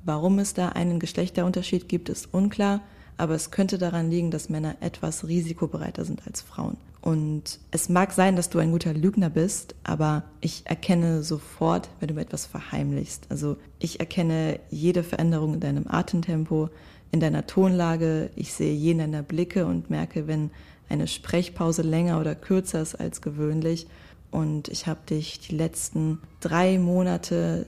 Warum 0.04 0.39
es 0.39 0.54
da 0.54 0.70
einen 0.70 1.00
Geschlechterunterschied 1.00 1.89
gibt, 1.89 2.10
ist 2.10 2.34
unklar, 2.34 2.82
aber 3.18 3.36
es 3.36 3.51
könnte 3.51 3.77
daran 3.77 4.10
liegen, 4.10 4.32
dass 4.32 4.50
Männer 4.50 4.75
etwas 4.80 5.27
risikobereiter 5.27 6.06
sind 6.06 6.25
als 6.25 6.42
Frauen. 6.42 6.77
Und 7.08 7.62
es 7.72 7.88
mag 7.88 8.12
sein, 8.12 8.36
dass 8.36 8.50
du 8.50 8.60
ein 8.60 8.74
guter 8.74 8.94
Lügner 8.94 9.30
bist, 9.30 9.76
aber 9.86 10.24
ich 10.42 10.64
erkenne 10.66 11.24
sofort, 11.24 11.88
wenn 12.02 12.10
du 12.10 12.14
mir 12.14 12.20
etwas 12.20 12.46
verheimlichst. 12.46 13.28
Also 13.30 13.56
ich 13.80 14.02
erkenne 14.02 14.60
jede 14.72 15.04
Veränderung 15.04 15.54
in 15.54 15.62
deinem 15.62 15.88
Atemtempo, 15.88 16.70
in 17.14 17.22
deiner 17.22 17.48
Tonlage. 17.48 18.30
Ich 18.36 18.54
sehe 18.54 18.74
jeden 18.74 19.00
deiner 19.00 19.24
Blicke 19.24 19.66
und 19.66 19.90
merke, 19.90 20.28
wenn 20.28 20.52
eine 20.90 21.08
Sprechpause 21.08 21.82
länger 21.82 22.20
oder 22.20 22.36
kürzer 22.36 22.82
ist 22.82 22.96
als 22.96 23.22
gewöhnlich. 23.22 23.88
Und 24.30 24.68
ich 24.68 24.86
habe 24.86 25.00
dich 25.10 25.40
die 25.40 25.56
letzten 25.56 26.20
drei 26.42 26.78
Monate 26.78 27.68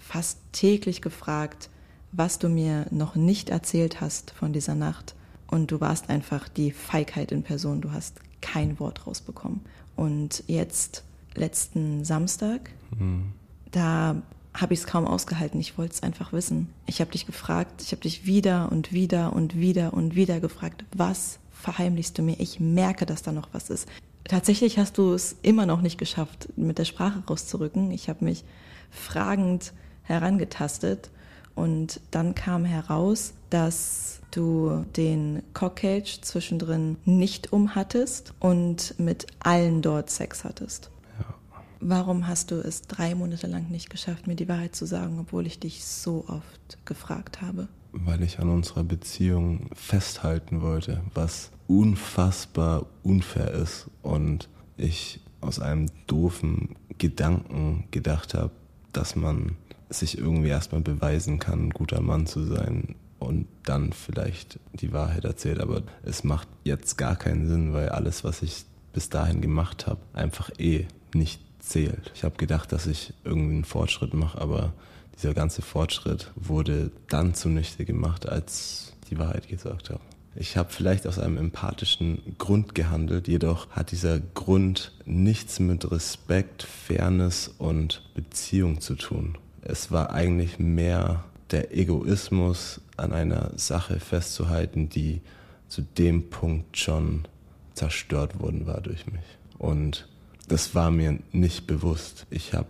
fast 0.00 0.38
täglich 0.52 1.02
gefragt, 1.02 1.68
was 2.12 2.38
du 2.38 2.48
mir 2.48 2.86
noch 2.90 3.16
nicht 3.16 3.50
erzählt 3.50 4.00
hast 4.00 4.30
von 4.30 4.54
dieser 4.54 4.74
Nacht. 4.74 5.14
Und 5.46 5.72
du 5.72 5.78
warst 5.82 6.08
einfach 6.08 6.48
die 6.48 6.70
Feigheit 6.70 7.32
in 7.32 7.42
Person. 7.42 7.82
Du 7.82 7.92
hast 7.92 8.14
kein 8.40 8.78
Wort 8.78 9.06
rausbekommen. 9.06 9.60
Und 9.96 10.44
jetzt, 10.46 11.04
letzten 11.34 12.04
Samstag, 12.04 12.70
mhm. 12.98 13.32
da 13.70 14.22
habe 14.54 14.74
ich 14.74 14.80
es 14.80 14.86
kaum 14.86 15.06
ausgehalten. 15.06 15.60
Ich 15.60 15.78
wollte 15.78 15.94
es 15.94 16.02
einfach 16.02 16.32
wissen. 16.32 16.68
Ich 16.86 17.00
habe 17.00 17.10
dich 17.10 17.26
gefragt, 17.26 17.82
ich 17.82 17.92
habe 17.92 18.02
dich 18.02 18.26
wieder 18.26 18.70
und 18.72 18.92
wieder 18.92 19.32
und 19.32 19.56
wieder 19.56 19.92
und 19.92 20.14
wieder 20.14 20.40
gefragt, 20.40 20.84
was 20.94 21.38
verheimlichst 21.52 22.18
du 22.18 22.22
mir? 22.22 22.38
Ich 22.38 22.60
merke, 22.60 23.06
dass 23.06 23.22
da 23.22 23.32
noch 23.32 23.48
was 23.52 23.70
ist. 23.70 23.88
Tatsächlich 24.24 24.78
hast 24.78 24.98
du 24.98 25.14
es 25.14 25.36
immer 25.42 25.64
noch 25.64 25.80
nicht 25.80 25.98
geschafft, 25.98 26.48
mit 26.56 26.78
der 26.78 26.84
Sprache 26.84 27.22
rauszurücken. 27.28 27.90
Ich 27.90 28.08
habe 28.08 28.24
mich 28.24 28.44
fragend 28.90 29.72
herangetastet 30.02 31.10
und 31.58 32.00
dann 32.12 32.36
kam 32.36 32.64
heraus, 32.64 33.34
dass 33.50 34.20
du 34.30 34.84
den 34.96 35.42
Cockcage 35.54 36.20
zwischendrin 36.20 36.98
nicht 37.04 37.52
umhattest 37.52 38.32
und 38.38 38.94
mit 38.98 39.26
allen 39.40 39.82
dort 39.82 40.08
Sex 40.08 40.44
hattest. 40.44 40.90
Ja. 41.18 41.34
Warum 41.80 42.28
hast 42.28 42.52
du 42.52 42.60
es 42.60 42.82
drei 42.82 43.16
Monate 43.16 43.48
lang 43.48 43.70
nicht 43.70 43.90
geschafft, 43.90 44.28
mir 44.28 44.36
die 44.36 44.48
Wahrheit 44.48 44.76
zu 44.76 44.86
sagen, 44.86 45.18
obwohl 45.18 45.48
ich 45.48 45.58
dich 45.58 45.84
so 45.84 46.24
oft 46.28 46.78
gefragt 46.84 47.42
habe? 47.42 47.66
Weil 47.90 48.22
ich 48.22 48.38
an 48.38 48.50
unserer 48.50 48.84
Beziehung 48.84 49.68
festhalten 49.72 50.62
wollte, 50.62 51.00
was 51.14 51.50
unfassbar 51.66 52.86
unfair 53.02 53.50
ist 53.50 53.88
und 54.02 54.48
ich 54.76 55.20
aus 55.40 55.58
einem 55.58 55.90
doofen 56.06 56.76
Gedanken 56.98 57.88
gedacht 57.90 58.34
habe, 58.34 58.52
dass 58.92 59.16
man 59.16 59.56
sich 59.90 60.18
irgendwie 60.18 60.48
erstmal 60.48 60.80
beweisen 60.80 61.38
kann, 61.38 61.68
ein 61.68 61.70
guter 61.70 62.00
Mann 62.00 62.26
zu 62.26 62.44
sein 62.44 62.94
und 63.18 63.46
dann 63.64 63.92
vielleicht 63.92 64.58
die 64.74 64.92
Wahrheit 64.92 65.24
erzählt. 65.24 65.60
Aber 65.60 65.82
es 66.02 66.24
macht 66.24 66.48
jetzt 66.64 66.98
gar 66.98 67.16
keinen 67.16 67.48
Sinn, 67.48 67.72
weil 67.72 67.88
alles, 67.88 68.24
was 68.24 68.42
ich 68.42 68.64
bis 68.92 69.08
dahin 69.08 69.40
gemacht 69.40 69.86
habe, 69.86 70.00
einfach 70.12 70.50
eh 70.58 70.86
nicht 71.14 71.40
zählt. 71.58 72.12
Ich 72.14 72.24
habe 72.24 72.36
gedacht, 72.36 72.72
dass 72.72 72.86
ich 72.86 73.12
irgendwie 73.24 73.54
einen 73.54 73.64
Fortschritt 73.64 74.14
mache, 74.14 74.40
aber 74.40 74.72
dieser 75.16 75.34
ganze 75.34 75.62
Fortschritt 75.62 76.30
wurde 76.36 76.90
dann 77.08 77.34
zunichte 77.34 77.84
gemacht, 77.84 78.28
als 78.28 78.94
ich 79.02 79.10
die 79.10 79.18
Wahrheit 79.18 79.48
gesagt 79.48 79.90
habe. 79.90 80.00
Ich 80.34 80.56
habe 80.56 80.70
vielleicht 80.70 81.06
aus 81.06 81.18
einem 81.18 81.36
empathischen 81.36 82.36
Grund 82.38 82.74
gehandelt, 82.76 83.26
jedoch 83.26 83.68
hat 83.70 83.90
dieser 83.90 84.20
Grund 84.20 84.92
nichts 85.04 85.58
mit 85.58 85.90
Respekt, 85.90 86.62
Fairness 86.62 87.48
und 87.58 88.02
Beziehung 88.14 88.80
zu 88.80 88.94
tun. 88.94 89.36
Es 89.70 89.92
war 89.92 90.14
eigentlich 90.14 90.58
mehr 90.58 91.24
der 91.50 91.76
Egoismus 91.76 92.80
an 92.96 93.12
einer 93.12 93.52
Sache 93.56 94.00
festzuhalten, 94.00 94.88
die 94.88 95.20
zu 95.68 95.82
dem 95.82 96.30
Punkt 96.30 96.78
schon 96.78 97.28
zerstört 97.74 98.40
worden 98.40 98.66
war 98.66 98.80
durch 98.80 99.06
mich. 99.06 99.26
Und 99.58 100.08
das 100.48 100.74
war 100.74 100.90
mir 100.90 101.18
nicht 101.32 101.66
bewusst. 101.66 102.26
Ich 102.30 102.54
habe 102.54 102.66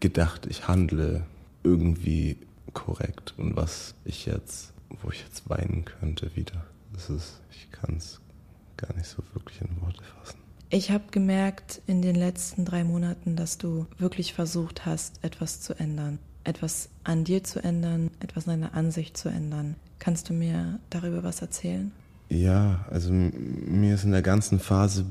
gedacht, 0.00 0.44
ich 0.44 0.68
handle 0.68 1.24
irgendwie 1.64 2.36
korrekt 2.74 3.32
und 3.38 3.56
was 3.56 3.94
ich 4.04 4.26
jetzt, 4.26 4.74
wo 5.00 5.10
ich 5.10 5.22
jetzt 5.22 5.48
weinen 5.48 5.86
könnte 5.86 6.36
wieder. 6.36 6.66
Das 6.92 7.08
ist, 7.08 7.40
ich 7.50 7.70
kann 7.72 7.96
es 7.96 8.20
gar 8.76 8.94
nicht 8.94 9.06
so 9.06 9.22
wirklich 9.32 9.58
in 9.62 9.80
Worte 9.80 10.02
fassen. 10.18 10.38
Ich 10.68 10.90
habe 10.90 11.04
gemerkt 11.10 11.80
in 11.86 12.02
den 12.02 12.14
letzten 12.14 12.66
drei 12.66 12.84
Monaten, 12.84 13.36
dass 13.36 13.56
du 13.56 13.86
wirklich 13.96 14.34
versucht 14.34 14.84
hast, 14.84 15.24
etwas 15.24 15.62
zu 15.62 15.72
ändern 15.78 16.18
etwas 16.44 16.88
an 17.04 17.24
dir 17.24 17.44
zu 17.44 17.62
ändern, 17.62 18.10
etwas 18.20 18.48
an 18.48 18.60
deiner 18.60 18.74
Ansicht 18.74 19.16
zu 19.16 19.28
ändern. 19.28 19.76
Kannst 19.98 20.28
du 20.28 20.32
mir 20.32 20.78
darüber 20.90 21.22
was 21.22 21.42
erzählen? 21.42 21.92
Ja, 22.28 22.84
also 22.90 23.12
mir 23.12 23.94
ist 23.94 24.04
in 24.04 24.12
der 24.12 24.22
ganzen 24.22 24.58
Phase 24.58 25.04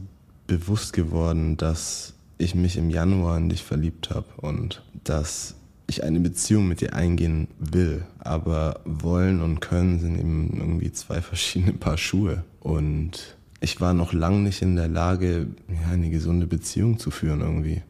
bewusst 0.48 0.94
geworden, 0.94 1.56
dass 1.56 2.14
ich 2.38 2.56
mich 2.56 2.78
im 2.78 2.90
Januar 2.90 3.38
in 3.38 3.50
dich 3.50 3.64
verliebt 3.64 4.10
habe 4.10 4.26
und 4.38 4.82
dass 5.04 5.56
ich 5.88 6.04
eine 6.04 6.20
Beziehung 6.20 6.68
mit 6.68 6.82
dir 6.82 6.94
eingehen 6.94 7.48
will. 7.60 8.04
Aber 8.20 8.80
wollen 8.86 9.42
und 9.42 9.60
können 9.60 10.00
sind 10.00 10.18
eben 10.18 10.58
irgendwie 10.58 10.92
zwei 10.92 11.22
verschiedene 11.22 11.74
Paar 11.74 11.98
Schuhe. 11.98 12.44
Und 12.60 13.38
ich 13.60 13.80
war 13.80 13.94
noch 13.94 14.14
lange 14.14 14.40
nicht 14.40 14.62
in 14.62 14.76
der 14.76 14.88
Lage, 14.88 15.48
eine 15.92 16.10
gesunde 16.10 16.48
Beziehung 16.48 16.98
zu 16.98 17.12
führen 17.12 17.42
irgendwie. 17.42 17.84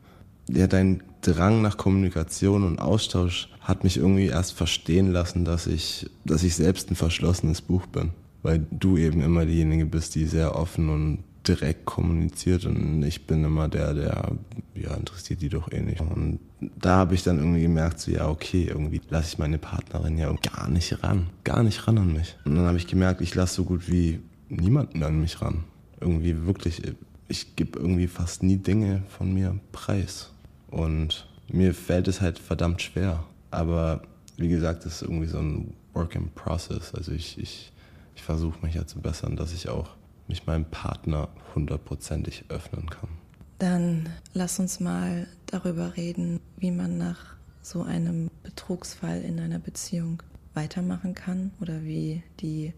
Ja, 0.54 0.68
dein 0.68 1.02
Drang 1.22 1.62
nach 1.62 1.78
Kommunikation 1.78 2.64
und 2.64 2.80
Austausch 2.80 3.50
hat 3.62 3.84
mich 3.84 3.98
irgendwie 3.98 4.28
erst 4.28 4.54
verstehen 4.54 5.12
lassen, 5.12 5.46
dass 5.46 5.68
ich, 5.68 6.10
dass 6.26 6.44
ich 6.44 6.56
selbst 6.56 6.90
ein 6.90 6.96
verschlossenes 6.96 7.62
Buch 7.62 7.86
bin. 7.86 8.12
Weil 8.44 8.66
du 8.72 8.98
eben 8.98 9.22
immer 9.22 9.46
diejenige 9.46 9.86
bist, 9.86 10.16
die 10.16 10.26
sehr 10.26 10.56
offen 10.56 10.90
und 10.90 11.20
direkt 11.48 11.86
kommuniziert 11.86 12.66
und 12.66 13.04
ich 13.04 13.26
bin 13.26 13.44
immer 13.44 13.68
der, 13.68 13.94
der, 13.94 14.32
ja, 14.76 14.94
interessiert 14.94 15.42
die 15.42 15.50
doch 15.50 15.72
eh 15.72 15.82
nicht. 15.82 16.02
Und 16.02 16.40
da 16.80 16.98
habe 16.98 17.16
ich 17.16 17.24
dann 17.24 17.40
irgendwie 17.40 17.64
gemerkt, 17.64 18.00
so, 18.00 18.12
ja, 18.12 18.30
okay, 18.30 18.68
irgendwie 18.70 19.02
lasse 19.10 19.30
ich 19.34 19.40
meine 19.40 19.58
Partnerin 19.58 20.18
ja 20.18 20.34
gar 20.42 20.70
nicht 20.70 21.04
ran, 21.04 21.30
gar 21.44 21.64
nicht 21.64 21.88
ran 21.88 21.98
an 21.98 22.14
mich. 22.14 22.38
Und 22.46 22.56
dann 22.56 22.66
habe 22.66 22.78
ich 22.78 22.88
gemerkt, 22.88 23.22
ich 23.22 23.34
lasse 23.34 23.56
so 23.56 23.64
gut 23.64 23.90
wie 23.90 24.20
niemanden 24.50 25.02
an 25.04 25.20
mich 25.20 25.42
ran. 25.42 25.64
Irgendwie 26.00 26.46
wirklich, 26.46 26.82
ich 27.28 27.56
gebe 27.56 27.80
irgendwie 27.80 28.08
fast 28.08 28.44
nie 28.44 28.58
Dinge 28.58 29.04
von 29.10 29.34
mir 29.34 29.60
preis. 29.72 30.31
Und 30.72 31.28
mir 31.50 31.74
fällt 31.74 32.08
es 32.08 32.22
halt 32.22 32.40
verdammt 32.40 32.82
schwer. 32.82 33.24
Aber 33.52 34.02
wie 34.38 34.48
gesagt, 34.48 34.86
es 34.86 34.96
ist 34.96 35.02
irgendwie 35.04 35.28
so 35.28 35.38
ein 35.38 35.74
Work 35.94 36.16
in 36.16 36.32
Process. 36.32 36.96
Also 36.96 37.12
ich, 37.12 37.38
ich, 37.38 37.72
ich 38.16 38.24
versuche 38.24 38.66
mich 38.66 38.76
ja 38.76 38.88
zu 38.88 39.00
bessern, 39.00 39.36
dass 39.36 39.54
ich 39.54 39.70
auch 39.70 39.90
mich 40.28 40.48
meinem 40.48 40.66
Partner 40.66 41.28
hundertprozentig 41.54 42.46
öffnen 42.50 42.90
kann. 42.90 43.10
Dann 43.60 44.10
lass 44.34 44.60
uns 44.60 44.80
mal 44.80 45.28
darüber 45.46 45.96
reden, 45.98 46.40
wie 46.58 46.72
man 46.72 46.98
nach 46.98 47.36
so 47.62 47.84
einem 47.84 48.32
Betrugsfall 48.42 49.22
in 49.22 49.40
einer 49.40 49.60
Beziehung 49.60 50.24
weitermachen 50.54 51.14
kann 51.14 51.52
oder 51.62 51.84
wie 51.84 52.24
die 52.40 52.74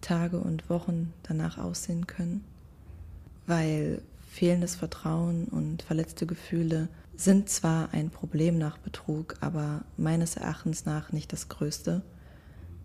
Tage 0.00 0.38
und 0.38 0.70
Wochen 0.70 1.12
danach 1.22 1.58
aussehen 1.58 2.06
können. 2.06 2.44
Weil 3.46 4.02
fehlendes 4.30 4.76
Vertrauen 4.76 5.46
und 5.46 5.82
verletzte 5.82 6.26
Gefühle 6.26 6.88
sind 7.24 7.48
zwar 7.48 7.90
ein 7.92 8.10
Problem 8.10 8.58
nach 8.58 8.78
Betrug, 8.78 9.36
aber 9.40 9.82
meines 9.96 10.36
Erachtens 10.36 10.84
nach 10.84 11.12
nicht 11.12 11.32
das 11.32 11.48
größte. 11.48 12.02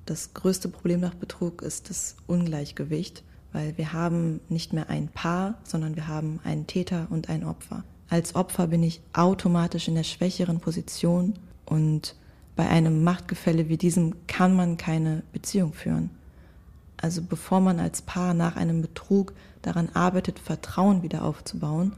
Das 0.06 0.34
größte 0.34 0.70
Problem 0.70 1.00
nach 1.00 1.16
Betrug 1.16 1.62
ist 1.62 1.90
das 1.90 2.16
Ungleichgewicht, 2.28 3.24
weil 3.52 3.78
wir 3.78 3.94
haben 3.94 4.40
nicht 4.50 4.74
mehr 4.74 4.90
ein 4.90 5.08
Paar, 5.08 5.56
sondern 5.64 5.96
wir 5.96 6.08
haben 6.08 6.40
einen 6.44 6.68
Täter 6.68 7.08
und 7.10 7.30
ein 7.30 7.44
Opfer. 7.44 7.84
Als 8.10 8.36
Opfer 8.36 8.68
bin 8.68 8.84
ich 8.84 9.02
automatisch 9.14 9.88
in 9.88 9.96
der 9.96 10.04
schwächeren 10.04 10.60
Position 10.60 11.34
und 11.66 12.16
bei 12.56 12.68
einem 12.68 13.04
Machtgefälle 13.04 13.70
wie 13.70 13.78
diesem 13.78 14.16
kann 14.28 14.56
man 14.56 14.78
keine 14.78 15.24
Beziehung 15.34 15.74
führen. 15.74 16.10
Also 16.96 17.22
bevor 17.22 17.60
man 17.60 17.80
als 17.80 18.02
Paar 18.02 18.34
nach 18.34 18.56
einem 18.56 18.82
Betrug 18.82 19.34
daran 19.62 19.90
arbeitet, 19.94 20.40
Vertrauen 20.40 21.04
wieder 21.04 21.24
aufzubauen, 21.24 21.94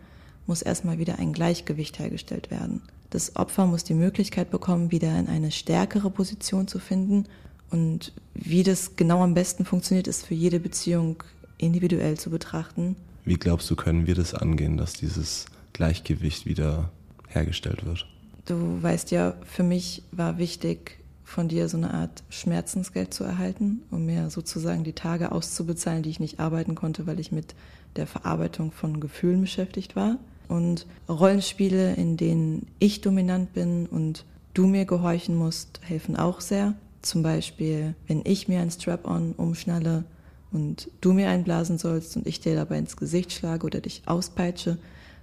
muss 0.49 0.61
erstmal 0.63 0.97
wieder 0.97 1.19
ein 1.19 1.31
Gleichgewicht 1.31 1.99
hergestellt 1.99 2.51
werden. 2.51 2.81
Das 3.11 3.35
Opfer 3.35 3.67
muss 3.67 3.83
die 3.83 3.93
Möglichkeit 3.93 4.49
bekommen, 4.49 4.91
wieder 4.91 5.17
in 5.17 5.27
eine 5.27 5.51
stärkere 5.51 6.09
Position 6.09 6.67
zu 6.67 6.79
finden. 6.79 7.25
Und 7.69 8.13
wie 8.33 8.63
das 8.63 8.95
genau 8.95 9.21
am 9.23 9.35
besten 9.35 9.63
funktioniert, 9.63 10.07
ist 10.07 10.25
für 10.25 10.33
jede 10.33 10.59
Beziehung 10.59 11.23
individuell 11.59 12.17
zu 12.17 12.31
betrachten. 12.31 12.95
Wie 13.25 13.35
glaubst 13.35 13.69
du, 13.69 13.75
können 13.75 14.07
wir 14.07 14.15
das 14.15 14.33
angehen, 14.33 14.75
dass 14.77 14.93
dieses 14.93 15.45
Gleichgewicht 15.73 16.47
wieder 16.47 16.89
hergestellt 17.27 17.85
wird? 17.85 18.07
Du 18.45 18.81
weißt 18.81 19.11
ja, 19.11 19.35
für 19.45 19.63
mich 19.63 20.01
war 20.11 20.39
wichtig, 20.39 20.97
von 21.23 21.47
dir 21.47 21.69
so 21.69 21.77
eine 21.77 21.93
Art 21.93 22.23
Schmerzensgeld 22.29 23.13
zu 23.13 23.23
erhalten, 23.23 23.83
um 23.91 24.07
mir 24.07 24.31
sozusagen 24.31 24.83
die 24.83 24.93
Tage 24.93 25.31
auszubezahlen, 25.31 26.01
die 26.01 26.09
ich 26.09 26.19
nicht 26.19 26.39
arbeiten 26.39 26.73
konnte, 26.73 27.05
weil 27.05 27.19
ich 27.19 27.31
mit 27.31 27.53
der 27.97 28.07
Verarbeitung 28.07 28.71
von 28.71 28.99
Gefühlen 28.99 29.41
beschäftigt 29.41 29.95
war. 29.95 30.17
Und 30.49 30.85
Rollenspiele, 31.07 31.93
in 31.93 32.17
denen 32.17 32.67
ich 32.79 32.99
dominant 32.99 33.53
bin 33.53 33.85
und 33.85 34.25
du 34.53 34.67
mir 34.67 34.83
gehorchen 34.83 35.35
musst, 35.35 35.79
helfen 35.83 36.17
auch 36.17 36.41
sehr. 36.41 36.73
Zum 37.01 37.23
Beispiel, 37.23 37.95
wenn 38.07 38.21
ich 38.25 38.49
mir 38.49 38.59
ein 38.59 38.71
Strap-on 38.71 39.33
umschnalle 39.37 40.03
und 40.51 40.89
du 40.99 41.13
mir 41.13 41.29
einblasen 41.29 41.77
sollst 41.77 42.17
und 42.17 42.27
ich 42.27 42.41
dir 42.41 42.55
dabei 42.55 42.79
ins 42.79 42.97
Gesicht 42.97 43.31
schlage 43.31 43.65
oder 43.65 43.79
dich 43.79 44.01
auspeitsche. 44.05 44.77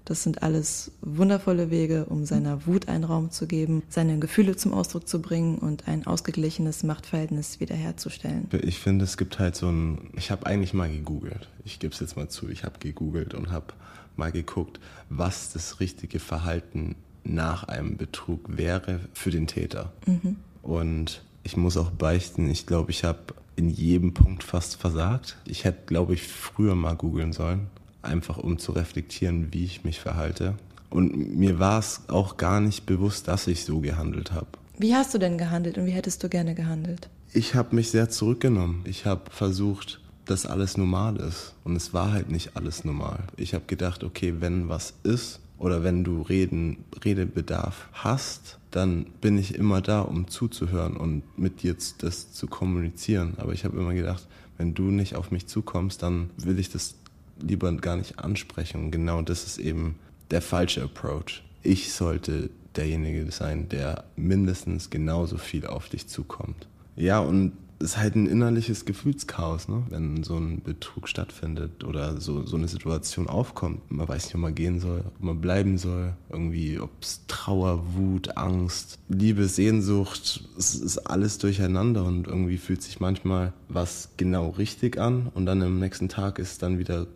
Das 0.04 0.23
sind 0.23 0.45
alles 0.45 0.92
wundervolle 1.00 1.68
Wege, 1.73 2.04
um 2.04 2.25
seiner 2.25 2.64
Wut 2.64 2.87
einen 2.87 3.02
Raum 3.02 3.33
zu 3.33 3.49
geben, 3.49 3.83
seine 3.88 4.21
Gefühle 4.21 4.54
zum 4.54 4.73
Ausdruck 4.73 5.09
zu 5.09 5.21
bringen 5.21 5.59
und 5.59 5.88
ein 5.88 6.06
ausgeglichenes 6.06 6.85
Machtverhältnis 6.85 7.59
wiederherzustellen. 7.59 8.49
Ich 8.62 8.78
finde, 8.78 9.04
es 9.04 9.16
gibt 9.16 9.40
halt 9.40 9.56
so 9.56 9.68
ein, 9.68 10.12
ich 10.16 10.30
habe 10.30 10.47
eigentlich 10.47 10.75
mal 10.75 10.88
gegoogelt. 10.88 11.49
Ich 11.64 11.80
gebe 11.80 11.92
es 11.92 11.99
jetzt 11.99 12.16
mal 12.16 12.28
zu, 12.28 12.49
ich 12.49 12.62
habe 12.62 12.78
gegoogelt 12.78 13.35
und 13.35 13.50
habe 13.50 13.75
mal 14.18 14.32
geguckt, 14.32 14.80
was 15.08 15.52
das 15.52 15.80
richtige 15.80 16.18
Verhalten 16.18 16.96
nach 17.25 17.64
einem 17.64 17.96
Betrug 17.96 18.56
wäre 18.56 19.00
für 19.12 19.30
den 19.30 19.46
Täter. 19.46 19.92
Mhm. 20.06 20.37
Und 20.62 21.23
ich 21.42 21.56
muss 21.56 21.76
auch 21.76 21.90
beichten, 21.90 22.50
ich 22.50 22.66
glaube, 22.66 22.90
ich 22.90 23.04
habe 23.04 23.35
in 23.56 23.70
jedem 23.70 24.14
Punkt 24.14 24.44
fast 24.44 24.76
versagt. 24.76 25.37
Ich 25.46 25.64
hätte, 25.64 25.87
glaube 25.87 26.14
ich, 26.14 26.23
früher 26.23 26.75
mal 26.75 26.94
googeln 26.94 27.32
sollen, 27.32 27.68
einfach 28.02 28.38
um 28.38 28.58
zu 28.58 28.73
reflektieren, 28.73 29.52
wie 29.52 29.64
ich 29.64 29.85
mich 29.85 30.00
verhalte. 30.00 30.54
Und 30.90 31.37
mir 31.37 31.58
war 31.58 31.78
es 31.78 32.02
auch 32.08 32.37
gar 32.37 32.61
nicht 32.61 32.87
bewusst, 32.87 33.28
dass 33.28 33.46
ich 33.46 33.64
so 33.64 33.80
gehandelt 33.80 34.32
habe. 34.32 34.46
Wie 34.78 34.94
hast 34.94 35.14
du 35.14 35.18
denn 35.18 35.38
gehandelt 35.38 35.78
und 35.78 35.87
wie 35.87 35.92
hättest 35.92 36.23
du 36.23 36.28
gerne 36.28 36.54
gehandelt? 36.54 37.08
Ich 37.32 37.54
habe 37.54 37.75
mich 37.75 37.90
sehr 37.90 38.08
zurückgenommen. 38.08 38.82
Ich 38.85 39.06
habe 39.06 39.30
versucht, 39.30 40.00
dass 40.26 40.45
alles 40.45 40.76
normal 40.76 41.16
ist. 41.16 41.54
Und 41.64 41.76
es 41.76 41.95
war 41.95 42.12
halt 42.12 42.30
nicht 42.30 42.56
alles 42.56 42.85
normal. 42.85 43.25
Ich 43.37 43.54
habe 43.54 43.64
gedacht, 43.66 44.04
okay, 44.04 44.35
wenn 44.40 44.68
was 44.68 44.95
ist 45.02 45.40
oder 45.59 45.83
wenn 45.83 46.04
du 46.04 46.23
Reden, 46.23 46.85
Redebedarf 47.02 47.88
hast, 47.92 48.59
dann 48.71 49.06
bin 49.21 49.38
ich 49.38 49.54
immer 49.54 49.80
da, 49.80 50.02
um 50.02 50.28
zuzuhören 50.28 50.97
und 50.97 51.23
mit 51.38 51.62
dir 51.62 51.75
das 51.99 52.33
zu 52.33 52.47
kommunizieren. 52.47 53.35
Aber 53.38 53.52
ich 53.52 53.64
habe 53.64 53.78
immer 53.78 53.95
gedacht, 53.95 54.26
wenn 54.59 54.75
du 54.75 54.90
nicht 54.90 55.16
auf 55.16 55.30
mich 55.30 55.47
zukommst, 55.47 56.02
dann 56.02 56.30
will 56.37 56.59
ich 56.59 56.71
das 56.71 56.97
lieber 57.40 57.73
gar 57.73 57.97
nicht 57.97 58.18
ansprechen. 58.18 58.85
Und 58.85 58.90
genau 58.90 59.23
das 59.23 59.47
ist 59.47 59.59
eben 59.59 59.97
der 60.30 60.42
falsche 60.42 60.83
Approach. 60.83 61.42
Ich 61.62 61.92
sollte 61.92 62.50
derjenige 62.75 63.30
sein, 63.30 63.68
der 63.68 64.04
mindestens 64.16 64.90
genauso 64.90 65.38
viel 65.38 65.66
auf 65.66 65.88
dich 65.88 66.09
zukommt. 66.09 66.68
Ja, 66.97 67.21
und 67.21 67.52
ist 67.78 67.97
halt 67.97 68.16
ein 68.16 68.26
innerliches 68.26 68.85
Gefühlschaos, 68.85 69.68
ne? 69.68 69.83
wenn 69.90 70.23
so 70.23 70.37
ein 70.37 70.62
Betrug 70.62 71.09
stattfindet 71.09 71.85
oder 71.85 72.21
so, 72.21 72.45
so 72.47 72.56
eine 72.56 72.68
Situation 72.68 73.28
aufkommt. 73.28 73.90
Man 73.90 74.09
weiß 74.09 74.25
nicht, 74.25 74.35
ob 74.35 74.40
man 74.40 74.54
gehen 74.54 74.80
soll, 74.80 75.02
ob 75.06 75.23
man 75.23 75.40
bleiben 75.40 75.78
soll, 75.78 76.14
irgendwie, 76.30 76.78
ob 76.78 76.90
es 77.00 77.23
Trauer, 77.26 77.95
Wut, 77.95 78.37
Angst, 78.37 78.99
Liebe, 79.09 79.47
Sehnsucht, 79.49 80.45
es 80.56 80.75
ist 80.75 80.99
alles 80.99 81.38
durcheinander 81.38 82.04
und 82.04 82.26
irgendwie 82.26 82.59
fühlt 82.59 82.83
sich 82.83 83.00
manchmal 83.00 83.52
was 83.68 84.11
genau 84.16 84.50
richtig 84.50 84.99
an 84.99 85.30
und 85.35 85.47
dann 85.47 85.62
am 85.62 85.78
nächsten 85.78 86.09
Tag 86.09 86.38
ist 86.38 86.62
dann 86.62 86.78
wieder 86.78 87.06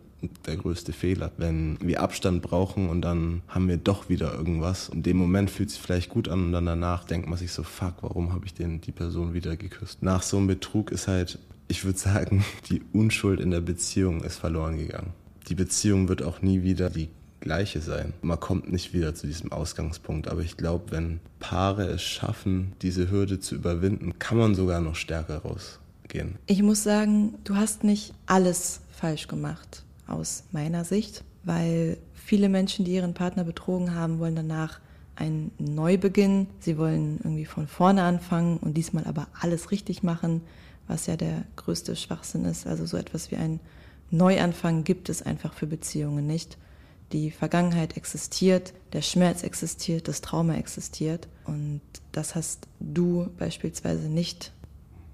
der 0.45 0.57
größte 0.57 0.93
Fehler. 0.93 1.31
Wenn 1.37 1.77
wir 1.81 2.01
Abstand 2.01 2.41
brauchen 2.41 2.89
und 2.89 3.01
dann 3.01 3.41
haben 3.47 3.67
wir 3.67 3.77
doch 3.77 4.09
wieder 4.09 4.33
irgendwas. 4.33 4.89
In 4.89 5.03
dem 5.03 5.17
Moment 5.17 5.49
fühlt 5.49 5.69
es 5.69 5.75
sich 5.75 5.83
vielleicht 5.83 6.09
gut 6.09 6.27
an 6.27 6.45
und 6.45 6.51
dann 6.51 6.65
danach 6.65 7.03
denkt 7.03 7.27
man 7.27 7.37
sich 7.37 7.51
so, 7.51 7.63
fuck, 7.63 7.95
warum 8.01 8.33
habe 8.33 8.45
ich 8.45 8.53
denn 8.53 8.81
die 8.81 8.91
Person 8.91 9.33
wieder 9.33 9.55
geküsst? 9.55 10.03
Nach 10.03 10.21
so 10.21 10.37
einem 10.37 10.47
Betrug 10.47 10.91
ist 10.91 11.07
halt, 11.07 11.39
ich 11.67 11.85
würde 11.85 11.99
sagen, 11.99 12.45
die 12.69 12.81
Unschuld 12.93 13.39
in 13.39 13.51
der 13.51 13.61
Beziehung 13.61 14.23
ist 14.23 14.37
verloren 14.37 14.77
gegangen. 14.77 15.13
Die 15.47 15.55
Beziehung 15.55 16.07
wird 16.07 16.21
auch 16.21 16.41
nie 16.41 16.63
wieder 16.63 16.89
die 16.89 17.09
gleiche 17.39 17.81
sein. 17.81 18.13
Man 18.21 18.39
kommt 18.39 18.71
nicht 18.71 18.93
wieder 18.93 19.15
zu 19.15 19.25
diesem 19.25 19.51
Ausgangspunkt, 19.51 20.27
aber 20.27 20.41
ich 20.41 20.57
glaube, 20.57 20.91
wenn 20.91 21.19
Paare 21.39 21.85
es 21.85 22.03
schaffen, 22.03 22.73
diese 22.83 23.09
Hürde 23.09 23.39
zu 23.39 23.55
überwinden, 23.55 24.19
kann 24.19 24.37
man 24.37 24.53
sogar 24.53 24.79
noch 24.79 24.95
stärker 24.95 25.39
rausgehen. 25.39 26.35
Ich 26.45 26.61
muss 26.61 26.83
sagen, 26.83 27.33
du 27.43 27.55
hast 27.55 27.83
nicht 27.83 28.13
alles 28.27 28.81
falsch 28.91 29.27
gemacht 29.27 29.83
aus 30.11 30.43
meiner 30.51 30.85
Sicht, 30.85 31.23
weil 31.43 31.97
viele 32.13 32.49
Menschen, 32.49 32.85
die 32.85 32.93
ihren 32.93 33.13
Partner 33.13 33.43
betrogen 33.43 33.95
haben, 33.95 34.19
wollen 34.19 34.35
danach 34.35 34.79
einen 35.15 35.51
Neubeginn. 35.57 36.47
Sie 36.59 36.77
wollen 36.77 37.19
irgendwie 37.23 37.45
von 37.45 37.67
vorne 37.67 38.03
anfangen 38.03 38.57
und 38.57 38.75
diesmal 38.75 39.05
aber 39.05 39.27
alles 39.39 39.71
richtig 39.71 40.03
machen, 40.03 40.41
was 40.87 41.05
ja 41.05 41.15
der 41.15 41.43
größte 41.55 41.95
Schwachsinn 41.95 42.45
ist. 42.45 42.67
Also 42.67 42.85
so 42.85 42.97
etwas 42.97 43.31
wie 43.31 43.35
ein 43.35 43.59
Neuanfang 44.09 44.83
gibt 44.83 45.09
es 45.09 45.21
einfach 45.21 45.53
für 45.53 45.67
Beziehungen 45.67 46.27
nicht. 46.27 46.57
Die 47.11 47.31
Vergangenheit 47.31 47.97
existiert, 47.97 48.73
der 48.93 49.01
Schmerz 49.01 49.43
existiert, 49.43 50.07
das 50.07 50.21
Trauma 50.21 50.55
existiert 50.55 51.27
und 51.45 51.81
das 52.13 52.35
hast 52.35 52.67
du 52.79 53.29
beispielsweise 53.37 54.07
nicht 54.07 54.53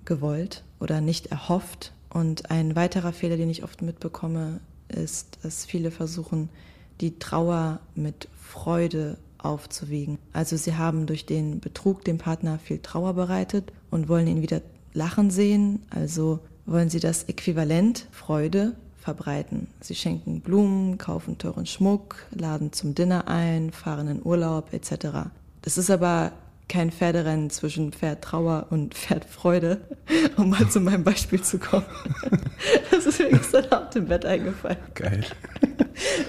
gewollt 0.06 0.64
oder 0.80 1.02
nicht 1.02 1.28
erhofft. 1.28 1.94
Und 2.10 2.52
ein 2.52 2.76
weiterer 2.76 3.14
Fehler, 3.14 3.36
den 3.36 3.50
ich 3.50 3.64
oft 3.64 3.82
mitbekomme, 3.82 4.62
ist, 4.90 5.38
dass 5.44 5.66
viele 5.66 5.92
versuchen, 5.92 6.50
die 7.02 7.20
Trauer 7.20 7.80
mit 7.96 8.28
Freude 8.42 9.18
aufzuwiegen. 9.38 10.18
Also 10.34 10.58
sie 10.58 10.76
haben 10.76 11.06
durch 11.06 11.26
den 11.26 11.60
Betrug 11.60 12.04
dem 12.04 12.18
Partner 12.18 12.60
viel 12.60 12.80
Trauer 12.80 13.14
bereitet 13.14 13.72
und 13.92 14.10
wollen 14.10 14.28
ihn 14.28 14.42
wieder 14.42 14.62
lachen 14.94 15.30
sehen, 15.30 15.86
also 15.90 16.40
wollen 16.66 16.90
sie 16.90 17.00
das 17.00 17.24
Äquivalent 17.24 18.08
Freude 18.12 18.76
verbreiten. 18.98 19.68
Sie 19.80 19.96
schenken 19.96 20.42
Blumen, 20.42 20.98
kaufen 20.98 21.38
teuren 21.38 21.66
Schmuck, 21.66 22.28
laden 22.32 22.74
zum 22.74 22.96
Dinner 22.96 23.28
ein, 23.28 23.72
fahren 23.72 24.08
in 24.08 24.26
Urlaub 24.26 24.74
etc. 24.74 25.30
Das 25.62 25.78
ist 25.78 25.90
aber 25.90 26.34
kein 26.70 26.92
Pferderennen 26.92 27.50
zwischen 27.50 27.92
Pferd 27.92 28.24
Trauer 28.24 28.68
und 28.70 28.94
Pferd 28.96 29.26
Freude, 29.26 29.82
um 30.38 30.50
mal 30.50 30.68
zu 30.70 30.80
meinem 30.80 31.04
Beispiel 31.04 31.42
zu 31.42 31.60
kommen. 31.60 31.86
Das 32.90 33.06
ist 33.06 33.20
mir 33.20 33.30
gestern 33.30 33.66
Abend 33.66 33.96
im 33.96 34.08
Bett 34.08 34.26
eingefallen. 34.26 34.78
Geil. 34.96 35.26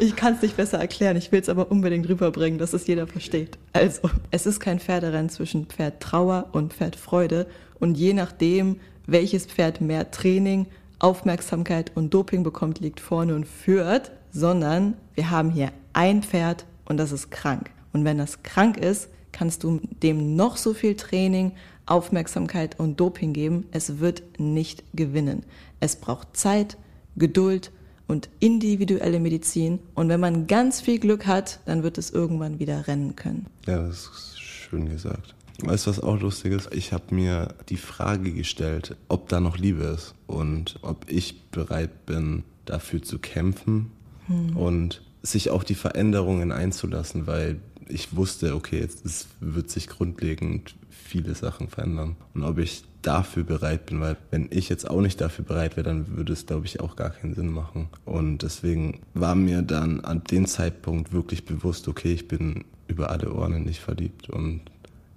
Ich 0.01 0.17
kann 0.17 0.35
es 0.35 0.43
nicht 0.43 0.57
besser 0.57 0.79
erklären, 0.79 1.17
ich 1.17 1.31
will 1.31 1.41
es 1.41 1.49
aber 1.51 1.71
unbedingt 1.71 2.09
rüberbringen, 2.09 2.59
dass 2.59 2.73
es 2.73 2.87
jeder 2.87 3.07
versteht. 3.07 3.59
Also, 3.75 4.09
es 4.31 4.47
ist 4.47 4.61
kein 4.61 4.81
Pferderennen 4.81 5.29
zwischen 5.29 5.67
Pferd 5.67 6.01
Trauer 6.01 6.49
und 6.53 6.73
Pferd 6.73 6.97
Freude 6.97 7.47
und 7.79 7.99
je 7.99 8.15
nachdem, 8.15 8.81
welches 9.07 9.45
Pferd 9.45 9.83
mehr 9.83 10.11
Training, 10.11 10.67
Aufmerksamkeit 10.99 11.93
und 11.95 12.15
Doping 12.15 12.43
bekommt, 12.43 12.81
liegt 12.81 13.01
vorne 13.01 13.35
und 13.35 13.47
führt, 13.47 14.11
sondern 14.31 14.95
wir 15.15 15.31
haben 15.31 15.51
hier 15.51 15.71
ein 15.93 16.23
Pferd 16.23 16.65
und 16.87 16.97
das 16.97 17.13
ist 17.13 17.31
krank. 17.31 17.71
Und 17.93 18.05
wenn 18.05 18.19
das 18.19 18.43
krank 18.43 18.79
ist, 18.79 19.11
kannst 19.33 19.65
du 19.65 19.81
dem 20.03 20.37
noch 20.37 20.57
so 20.57 20.75
viel 20.75 20.95
Training, 20.95 21.53
Aufmerksamkeit 21.87 22.79
und 22.79 23.01
Doping 23.01 23.33
geben. 23.33 23.67
Es 23.71 23.99
wird 23.99 24.23
nicht 24.39 24.85
gewinnen. 24.95 25.45
Es 25.81 25.97
braucht 25.97 26.37
Zeit, 26.37 26.77
Geduld 27.17 27.73
und 28.07 28.29
individuelle 28.41 29.21
Medizin. 29.21 29.79
Und 29.95 30.09
wenn 30.09 30.21
man 30.21 30.47
ganz 30.47 30.81
viel 30.81 30.99
Glück 30.99 31.27
hat, 31.27 31.61
dann 31.67 31.83
wird 31.83 31.99
es 31.99 32.11
irgendwann 32.11 32.59
wieder 32.59 32.87
rennen 32.87 33.17
können. 33.17 33.47
Ja, 33.67 33.83
das 33.83 34.07
ist 34.07 34.41
schön 34.41 34.89
gesagt. 34.89 35.35
Weißt 35.61 35.87
du, 35.87 35.91
was 35.91 36.01
auch 36.01 36.21
lustig 36.21 36.53
ist? 36.53 36.73
Ich 36.73 36.93
habe 36.93 37.15
mir 37.15 37.55
die 37.69 37.77
Frage 37.77 38.33
gestellt, 38.33 38.97
ob 39.09 39.29
da 39.29 39.41
noch 39.41 39.59
Liebe 39.59 39.85
ist 39.85 40.15
und 40.27 40.79
ob 40.83 41.11
ich 41.11 41.51
bereit 41.51 42.07
bin, 42.07 42.45
dafür 42.65 43.03
zu 43.03 43.19
kämpfen 43.19 43.91
hm. 44.27 44.57
und 44.57 45.03
sich 45.23 45.51
auf 45.51 45.65
die 45.65 45.75
Veränderungen 45.75 46.53
einzulassen, 46.53 47.27
weil 47.27 47.59
ich 47.89 48.15
wusste, 48.17 48.55
okay, 48.55 48.81
jetzt 48.81 49.05
es 49.05 49.27
wird 49.41 49.71
sich 49.71 49.89
grundlegend 49.89 50.75
viele 50.91 51.35
Sachen 51.35 51.69
verändern. 51.69 52.17
Und 52.35 52.45
ob 52.45 52.59
ich 52.59 52.85
dafür 53.03 53.45
bereit 53.45 53.87
bin, 53.87 54.01
weil 54.01 54.17
wenn 54.31 54.49
ich 54.51 54.69
jetzt 54.69 54.89
auch 54.89 55.01
nicht 55.01 55.21
dafür 55.21 55.45
bereit 55.45 55.77
wäre, 55.77 55.85
dann 55.85 56.17
würde 56.17 56.33
es, 56.33 56.47
glaube 56.47 56.67
ich, 56.67 56.81
auch 56.81 56.97
gar 56.97 57.11
keinen 57.11 57.35
Sinn 57.35 57.51
machen. 57.51 57.89
Und 58.05 58.43
deswegen 58.43 59.01
war 59.15 59.35
mir 59.35 59.63
dann 59.63 60.01
an 60.01 60.23
dem 60.25 60.47
Zeitpunkt 60.47 61.13
wirklich 61.13 61.45
bewusst, 61.45 61.89
okay, 61.89 62.13
ich 62.13 62.29
bin 62.29 62.65
über 62.87 63.11
alle 63.11 63.33
Ohren 63.33 63.65
nicht 63.65 63.81
verliebt 63.81 64.29
und 64.29 64.63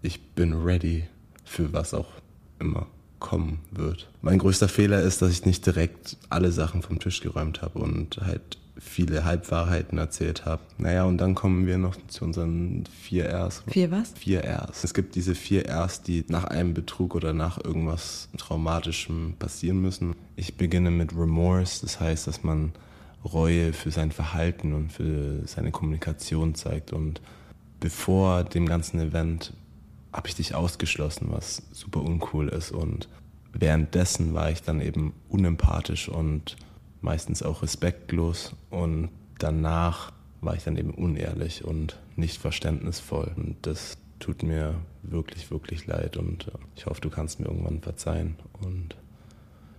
ich 0.01 0.21
bin 0.33 0.53
ready 0.53 1.05
für 1.43 1.73
was 1.73 1.93
auch 1.93 2.09
immer 2.59 2.87
kommen 3.19 3.59
wird. 3.71 4.09
Mein 4.21 4.39
größter 4.39 4.67
Fehler 4.67 5.01
ist, 5.01 5.21
dass 5.21 5.31
ich 5.31 5.45
nicht 5.45 5.65
direkt 5.65 6.17
alle 6.29 6.51
Sachen 6.51 6.81
vom 6.81 6.99
Tisch 6.99 7.21
geräumt 7.21 7.61
habe 7.61 7.79
und 7.79 8.17
halt 8.17 8.57
viele 8.81 9.23
Halbwahrheiten 9.23 9.97
erzählt 9.97 10.45
habe. 10.45 10.61
Naja, 10.77 11.05
und 11.05 11.19
dann 11.19 11.35
kommen 11.35 11.67
wir 11.67 11.77
noch 11.77 11.95
zu 12.07 12.25
unseren 12.25 12.83
vier 12.85 13.31
Rs. 13.31 13.63
Vier 13.67 13.91
was? 13.91 14.11
Vier 14.17 14.43
Rs. 14.43 14.83
Es 14.83 14.93
gibt 14.93 15.15
diese 15.15 15.35
vier 15.35 15.69
Rs, 15.69 16.01
die 16.01 16.25
nach 16.27 16.45
einem 16.45 16.73
Betrug 16.73 17.15
oder 17.15 17.31
nach 17.31 17.63
irgendwas 17.63 18.27
Traumatischem 18.37 19.35
passieren 19.37 19.81
müssen. 19.81 20.15
Ich 20.35 20.57
beginne 20.57 20.91
mit 20.91 21.15
Remorse, 21.15 21.81
das 21.81 21.99
heißt, 21.99 22.27
dass 22.27 22.43
man 22.43 22.73
Reue 23.23 23.71
für 23.71 23.91
sein 23.91 24.11
Verhalten 24.11 24.73
und 24.73 24.91
für 24.91 25.47
seine 25.47 25.71
Kommunikation 25.71 26.55
zeigt. 26.55 26.91
Und 26.91 27.21
bevor 27.79 28.43
dem 28.43 28.65
ganzen 28.65 28.99
Event 28.99 29.53
habe 30.11 30.27
ich 30.27 30.35
dich 30.35 30.55
ausgeschlossen, 30.55 31.27
was 31.29 31.61
super 31.71 32.01
uncool 32.01 32.49
ist. 32.49 32.71
Und 32.71 33.07
währenddessen 33.53 34.33
war 34.33 34.49
ich 34.49 34.63
dann 34.63 34.81
eben 34.81 35.13
unempathisch 35.29 36.09
und 36.09 36.57
meistens 37.01 37.43
auch 37.43 37.63
respektlos 37.63 38.53
und 38.69 39.09
danach 39.39 40.11
war 40.41 40.55
ich 40.55 40.63
dann 40.63 40.77
eben 40.77 40.91
unehrlich 40.91 41.63
und 41.63 41.99
nicht 42.15 42.39
verständnisvoll 42.39 43.31
und 43.35 43.55
das 43.61 43.97
tut 44.19 44.43
mir 44.43 44.75
wirklich, 45.03 45.49
wirklich 45.51 45.87
leid 45.87 46.17
und 46.17 46.47
äh, 46.47 46.51
ich 46.75 46.85
hoffe, 46.85 47.01
du 47.01 47.09
kannst 47.09 47.39
mir 47.39 47.47
irgendwann 47.47 47.81
verzeihen 47.81 48.35
und 48.61 48.95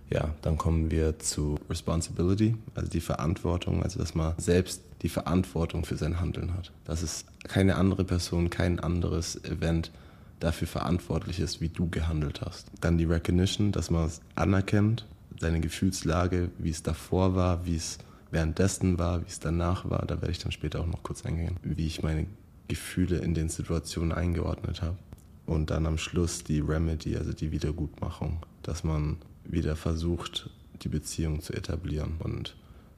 ja, 0.09 0.29
dann 0.41 0.57
kommen 0.57 0.91
wir 0.91 1.17
zu 1.19 1.57
Responsibility, 1.69 2.55
also 2.75 2.89
die 2.89 3.01
Verantwortung, 3.01 3.81
also 3.81 3.99
dass 3.99 4.13
man 4.13 4.33
selbst 4.37 4.83
die 5.01 5.09
Verantwortung 5.09 5.85
für 5.85 5.97
sein 5.97 6.19
Handeln 6.19 6.53
hat. 6.53 6.71
Dass 6.85 7.01
es 7.01 7.25
keine 7.45 7.75
andere 7.75 8.03
Person, 8.03 8.49
kein 8.49 8.79
anderes 8.79 9.43
Event 9.43 9.91
dafür 10.39 10.67
verantwortlich 10.67 11.39
ist, 11.39 11.61
wie 11.61 11.69
du 11.69 11.89
gehandelt 11.89 12.41
hast. 12.41 12.67
Dann 12.81 12.97
die 12.97 13.05
Recognition, 13.05 13.71
dass 13.71 13.89
man 13.89 14.05
es 14.05 14.21
anerkennt, 14.35 15.07
seine 15.39 15.59
Gefühlslage, 15.59 16.49
wie 16.57 16.69
es 16.69 16.83
davor 16.83 17.35
war, 17.35 17.65
wie 17.65 17.75
es 17.75 17.97
währenddessen 18.31 18.97
war, 18.97 19.21
wie 19.21 19.29
es 19.29 19.39
danach 19.39 19.89
war. 19.89 20.05
Da 20.05 20.21
werde 20.21 20.31
ich 20.31 20.39
dann 20.39 20.51
später 20.51 20.81
auch 20.81 20.87
noch 20.87 21.03
kurz 21.03 21.25
eingehen, 21.25 21.57
wie 21.63 21.85
ich 21.85 22.03
meine 22.03 22.27
Gefühle 22.67 23.17
in 23.17 23.33
den 23.33 23.49
Situationen 23.49 24.11
eingeordnet 24.11 24.81
habe. 24.81 24.97
Und 25.45 25.69
dann 25.69 25.85
am 25.85 25.97
Schluss 25.97 26.43
die 26.43 26.59
Remedy, 26.59 27.17
also 27.17 27.33
die 27.33 27.51
Wiedergutmachung, 27.51 28.45
dass 28.61 28.83
man 28.83 29.17
wieder 29.43 29.75
versucht, 29.75 30.49
die 30.81 30.89
Beziehung 30.89 31.41
zu 31.41 31.53
etablieren 31.53 32.15
und 32.19 32.55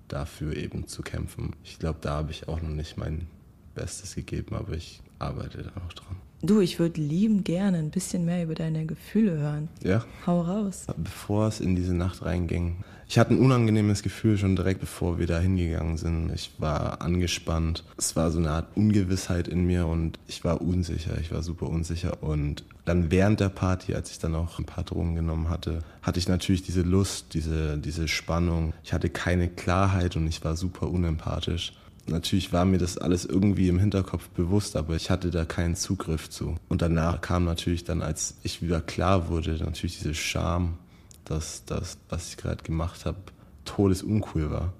dafür 0.07 0.55
eben 0.55 0.87
zu 0.87 1.01
kämpfen. 1.01 1.55
Ich 1.63 1.79
glaube, 1.79 1.99
da 2.01 2.17
habe 2.17 2.31
ich 2.31 2.47
auch 2.47 2.61
noch 2.61 2.69
nicht 2.69 2.97
mein 2.97 3.27
Bestes 3.73 4.15
gegeben, 4.15 4.55
aber 4.55 4.73
ich 4.73 5.01
arbeite 5.19 5.63
da 5.63 5.79
noch 5.79 5.93
dran. 5.93 6.17
Du, 6.41 6.59
ich 6.59 6.79
würde 6.79 7.01
lieben 7.01 7.43
gerne 7.43 7.77
ein 7.77 7.89
bisschen 7.89 8.25
mehr 8.25 8.43
über 8.43 8.55
deine 8.55 8.85
Gefühle 8.85 9.37
hören. 9.37 9.69
Ja. 9.83 10.05
Hau 10.27 10.41
raus. 10.41 10.85
Bevor 10.97 11.47
es 11.47 11.59
in 11.59 11.75
diese 11.75 11.93
Nacht 11.93 12.23
reinging, 12.23 12.77
ich 13.07 13.19
hatte 13.19 13.33
ein 13.33 13.39
unangenehmes 13.39 14.01
Gefühl 14.01 14.37
schon 14.37 14.55
direkt 14.55 14.79
bevor 14.79 15.19
wir 15.19 15.27
da 15.27 15.39
hingegangen 15.39 15.97
sind. 15.97 16.31
Ich 16.33 16.51
war 16.57 17.01
angespannt. 17.01 17.83
Es 17.97 18.15
war 18.15 18.31
so 18.31 18.39
eine 18.39 18.51
Art 18.51 18.75
Ungewissheit 18.75 19.47
in 19.47 19.65
mir 19.65 19.85
und 19.85 20.19
ich 20.27 20.43
war 20.43 20.61
unsicher. 20.61 21.17
Ich 21.19 21.31
war 21.31 21.43
super 21.43 21.69
unsicher. 21.69 22.23
Und 22.23 22.63
dann 22.85 23.11
während 23.11 23.39
der 23.39 23.49
Party, 23.49 23.93
als 23.93 24.11
ich 24.11 24.19
dann 24.19 24.35
auch 24.35 24.57
ein 24.59 24.65
paar 24.65 24.83
Drogen 24.83 25.15
genommen 25.15 25.49
hatte, 25.49 25.83
hatte 26.01 26.19
ich 26.19 26.27
natürlich 26.27 26.63
diese 26.63 26.81
Lust, 26.81 27.33
diese, 27.33 27.77
diese 27.77 28.07
Spannung. 28.07 28.73
Ich 28.83 28.93
hatte 28.93 29.09
keine 29.09 29.49
Klarheit 29.49 30.15
und 30.15 30.27
ich 30.27 30.43
war 30.43 30.55
super 30.55 30.89
unempathisch. 30.89 31.73
Natürlich 32.07 32.53
war 32.53 32.65
mir 32.65 32.77
das 32.77 32.97
alles 32.97 33.25
irgendwie 33.25 33.67
im 33.67 33.79
Hinterkopf 33.79 34.29
bewusst, 34.29 34.75
aber 34.75 34.95
ich 34.95 35.09
hatte 35.09 35.31
da 35.31 35.45
keinen 35.45 35.75
Zugriff 35.75 36.29
zu. 36.29 36.55
Und 36.69 36.81
danach 36.81 37.21
kam 37.21 37.45
natürlich 37.45 37.83
dann, 37.83 38.01
als 38.01 38.35
ich 38.43 38.61
wieder 38.61 38.81
klar 38.81 39.29
wurde, 39.29 39.57
natürlich 39.57 39.97
diese 39.97 40.13
Scham 40.13 40.77
dass 41.25 41.65
das, 41.65 41.97
was 42.09 42.29
ich 42.29 42.37
gerade 42.37 42.63
gemacht 42.63 43.05
habe, 43.05 43.17
todesuncool 43.65 44.51
war. 44.51 44.73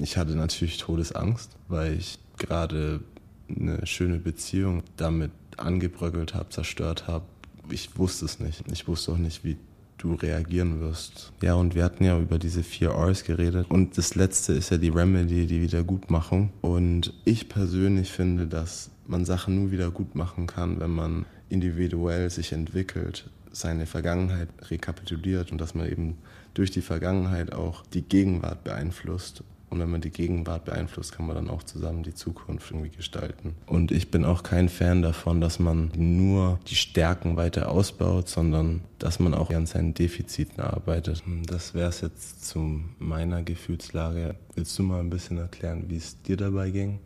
Ich 0.00 0.16
hatte 0.16 0.34
natürlich 0.34 0.78
Todesangst, 0.78 1.56
weil 1.68 1.94
ich 1.94 2.18
gerade 2.38 3.00
eine 3.48 3.86
schöne 3.86 4.18
Beziehung 4.18 4.82
damit 4.96 5.30
angebröckelt 5.56 6.34
habe, 6.34 6.48
zerstört 6.48 7.06
habe. 7.06 7.24
Ich 7.70 7.96
wusste 7.98 8.24
es 8.24 8.40
nicht. 8.40 8.64
Ich 8.72 8.88
wusste 8.88 9.12
auch 9.12 9.18
nicht, 9.18 9.44
wie 9.44 9.56
du 10.02 10.14
reagieren 10.14 10.80
wirst. 10.80 11.32
Ja, 11.42 11.54
und 11.54 11.74
wir 11.74 11.84
hatten 11.84 12.04
ja 12.04 12.18
über 12.18 12.38
diese 12.38 12.62
vier 12.62 12.90
R's 12.90 13.24
geredet. 13.24 13.70
Und 13.70 13.98
das 13.98 14.14
letzte 14.14 14.52
ist 14.54 14.70
ja 14.70 14.78
die 14.78 14.88
Remedy, 14.88 15.46
die 15.46 15.62
Wiedergutmachung. 15.62 16.50
Und 16.60 17.12
ich 17.24 17.48
persönlich 17.48 18.10
finde, 18.10 18.46
dass 18.46 18.90
man 19.06 19.24
Sachen 19.24 19.56
nur 19.56 19.70
wieder 19.70 19.90
gut 19.90 20.14
machen 20.14 20.46
kann, 20.46 20.80
wenn 20.80 20.90
man 20.90 21.26
individuell 21.48 22.30
sich 22.30 22.52
entwickelt 22.52 23.28
seine 23.52 23.86
Vergangenheit 23.86 24.48
rekapituliert 24.70 25.52
und 25.52 25.60
dass 25.60 25.74
man 25.74 25.90
eben 25.90 26.18
durch 26.54 26.70
die 26.70 26.82
Vergangenheit 26.82 27.52
auch 27.52 27.84
die 27.86 28.02
Gegenwart 28.02 28.64
beeinflusst. 28.64 29.42
Und 29.70 29.78
wenn 29.78 29.90
man 29.90 30.00
die 30.00 30.10
Gegenwart 30.10 30.64
beeinflusst, 30.64 31.12
kann 31.12 31.26
man 31.26 31.36
dann 31.36 31.48
auch 31.48 31.62
zusammen 31.62 32.02
die 32.02 32.14
Zukunft 32.14 32.70
irgendwie 32.72 32.90
gestalten. 32.90 33.54
Und 33.66 33.92
ich 33.92 34.10
bin 34.10 34.24
auch 34.24 34.42
kein 34.42 34.68
Fan 34.68 35.00
davon, 35.00 35.40
dass 35.40 35.60
man 35.60 35.92
nur 35.96 36.58
die 36.66 36.74
Stärken 36.74 37.36
weiter 37.36 37.70
ausbaut, 37.70 38.28
sondern 38.28 38.82
dass 38.98 39.20
man 39.20 39.32
auch 39.32 39.50
an 39.50 39.66
seinen 39.66 39.94
Defiziten 39.94 40.60
arbeitet. 40.60 41.22
Das 41.46 41.72
wäre 41.74 41.88
es 41.88 42.00
jetzt 42.00 42.44
zu 42.44 42.82
meiner 42.98 43.42
Gefühlslage. 43.44 44.34
Willst 44.54 44.76
du 44.78 44.82
mal 44.82 45.00
ein 45.00 45.10
bisschen 45.10 45.38
erklären, 45.38 45.84
wie 45.88 45.96
es 45.96 46.20
dir 46.22 46.36
dabei 46.36 46.70
ging 46.70 46.98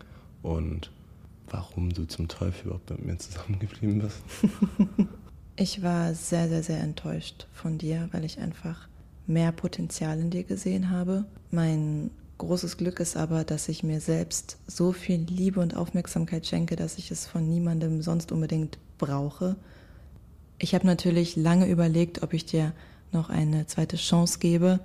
und 0.42 0.90
warum 1.50 1.90
du 1.90 2.06
zum 2.06 2.28
Teufel 2.28 2.66
überhaupt 2.66 2.90
mit 2.90 3.04
mir 3.04 3.18
zusammengeblieben 3.18 4.00
bist? 4.00 4.22
Ich 5.56 5.84
war 5.84 6.14
sehr, 6.14 6.48
sehr, 6.48 6.64
sehr 6.64 6.80
enttäuscht 6.80 7.46
von 7.52 7.78
dir, 7.78 8.08
weil 8.10 8.24
ich 8.24 8.40
einfach 8.40 8.88
mehr 9.28 9.52
Potenzial 9.52 10.18
in 10.18 10.30
dir 10.30 10.42
gesehen 10.42 10.90
habe. 10.90 11.26
Mein 11.52 12.10
großes 12.44 12.76
Glück 12.76 13.00
ist 13.00 13.16
aber, 13.16 13.44
dass 13.44 13.68
ich 13.68 13.82
mir 13.82 14.00
selbst 14.00 14.58
so 14.66 14.92
viel 14.92 15.20
Liebe 15.20 15.60
und 15.60 15.76
Aufmerksamkeit 15.76 16.46
schenke, 16.46 16.76
dass 16.76 16.98
ich 16.98 17.10
es 17.10 17.26
von 17.26 17.48
niemandem 17.48 18.02
sonst 18.02 18.32
unbedingt 18.32 18.78
brauche. 18.98 19.56
Ich 20.58 20.74
habe 20.74 20.86
natürlich 20.86 21.36
lange 21.36 21.66
überlegt, 21.66 22.22
ob 22.22 22.32
ich 22.32 22.46
dir 22.46 22.72
noch 23.12 23.30
eine 23.30 23.66
zweite 23.66 23.96
Chance 23.96 24.38
gebe. 24.38 24.80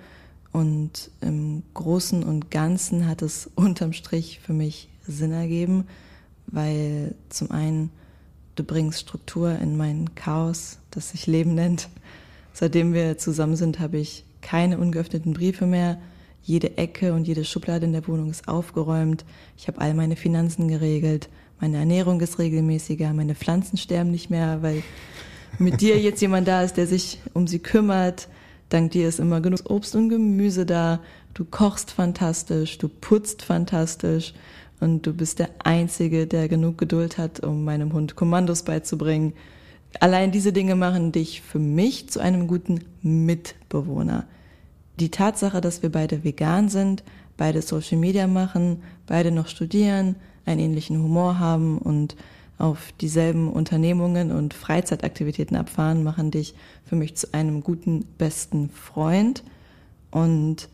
Und 0.51 1.11
im 1.21 1.63
Großen 1.75 2.23
und 2.23 2.49
Ganzen 2.51 3.07
hat 3.07 3.21
es 3.21 3.49
unterm 3.55 3.93
Strich 3.93 4.39
für 4.39 4.53
mich 4.53 4.89
Sinn 5.07 5.31
ergeben, 5.31 5.85
weil 6.47 7.15
zum 7.29 7.51
einen 7.51 7.91
Du 8.59 8.65
bringst 8.65 8.99
Struktur 8.99 9.57
in 9.57 9.77
mein 9.77 10.15
Chaos, 10.15 10.79
das 10.91 11.11
sich 11.11 11.27
Leben 11.27 11.55
nennt. 11.55 11.87
Seitdem 12.51 12.91
wir 12.91 13.17
zusammen 13.17 13.55
sind, 13.55 13.79
habe 13.79 13.99
ich 13.99 14.25
keine 14.41 14.79
ungeöffneten 14.79 15.31
Briefe 15.31 15.65
mehr. 15.65 15.97
Jede 16.49 16.79
Ecke 16.79 17.13
und 17.13 17.27
jede 17.27 17.45
Schublade 17.45 17.85
in 17.85 17.93
der 17.93 18.07
Wohnung 18.07 18.31
ist 18.31 18.47
aufgeräumt. 18.47 19.23
Ich 19.55 19.67
habe 19.67 19.79
all 19.81 19.93
meine 19.93 20.15
Finanzen 20.15 20.67
geregelt. 20.67 21.29
Meine 21.62 21.77
Ernährung 21.77 22.19
ist 22.21 22.39
regelmäßiger. 22.39 23.13
Meine 23.13 23.35
Pflanzen 23.35 23.77
sterben 23.77 24.09
nicht 24.09 24.31
mehr, 24.31 24.63
weil 24.63 24.81
mit 25.59 25.79
dir 25.79 25.99
jetzt 25.99 26.21
jemand 26.21 26.47
da 26.47 26.63
ist, 26.63 26.75
der 26.75 26.88
sich 26.88 27.19
um 27.35 27.45
sie 27.45 27.59
kümmert. 27.59 28.29
Dank 28.69 28.89
dir 28.89 29.07
ist 29.07 29.19
immer 29.19 29.41
genug 29.41 29.69
Obst 29.69 29.95
und 29.95 30.09
Gemüse 30.09 30.65
da. 30.65 31.01
Du 31.35 31.45
kochst 31.45 31.91
fantastisch, 31.91 32.79
du 32.79 32.89
putzt 32.89 33.43
fantastisch 33.43 34.33
und 34.79 35.05
du 35.05 35.13
bist 35.13 35.38
der 35.38 35.49
Einzige, 35.63 36.25
der 36.25 36.47
genug 36.47 36.79
Geduld 36.79 37.19
hat, 37.19 37.41
um 37.41 37.63
meinem 37.63 37.93
Hund 37.93 38.15
Kommandos 38.15 38.63
beizubringen. 38.63 39.33
Allein 39.99 40.31
diese 40.31 40.51
Dinge 40.51 40.73
machen 40.73 41.12
dich 41.12 41.43
für 41.43 41.59
mich 41.59 42.09
zu 42.09 42.19
einem 42.19 42.47
guten 42.47 42.79
Mitbewohner. 43.03 44.25
Die 44.99 45.09
Tatsache, 45.09 45.62
dass 45.62 45.81
wir 45.81 45.91
beide 45.91 46.23
vegan 46.23 46.67
sind, 46.67 47.03
beide 47.38 47.62
Social 47.62 47.97
Media 47.97 48.27
machen, 48.27 48.83
beide 49.07 49.31
noch 49.31 49.47
studieren, 49.47 50.15
einen 50.45 50.59
ähnlichen 50.59 51.01
Humor 51.01 51.39
haben 51.39 51.77
und 51.77 52.15
auf 52.57 52.91
dieselben 52.99 53.49
Unternehmungen 53.49 54.31
und 54.31 54.53
Freizeitaktivitäten 54.53 55.55
abfahren, 55.55 56.03
machen 56.03 56.31
dich 56.31 56.53
für 56.83 56.97
mich 56.97 57.15
zu 57.15 57.33
einem 57.33 57.63
guten, 57.63 58.03
besten 58.17 58.69
Freund. 58.69 59.43
Und 60.12 60.67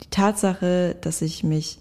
die 0.00 0.08
Tatsache, 0.08 0.96
dass 0.98 1.20
ich 1.20 1.44
mich 1.44 1.78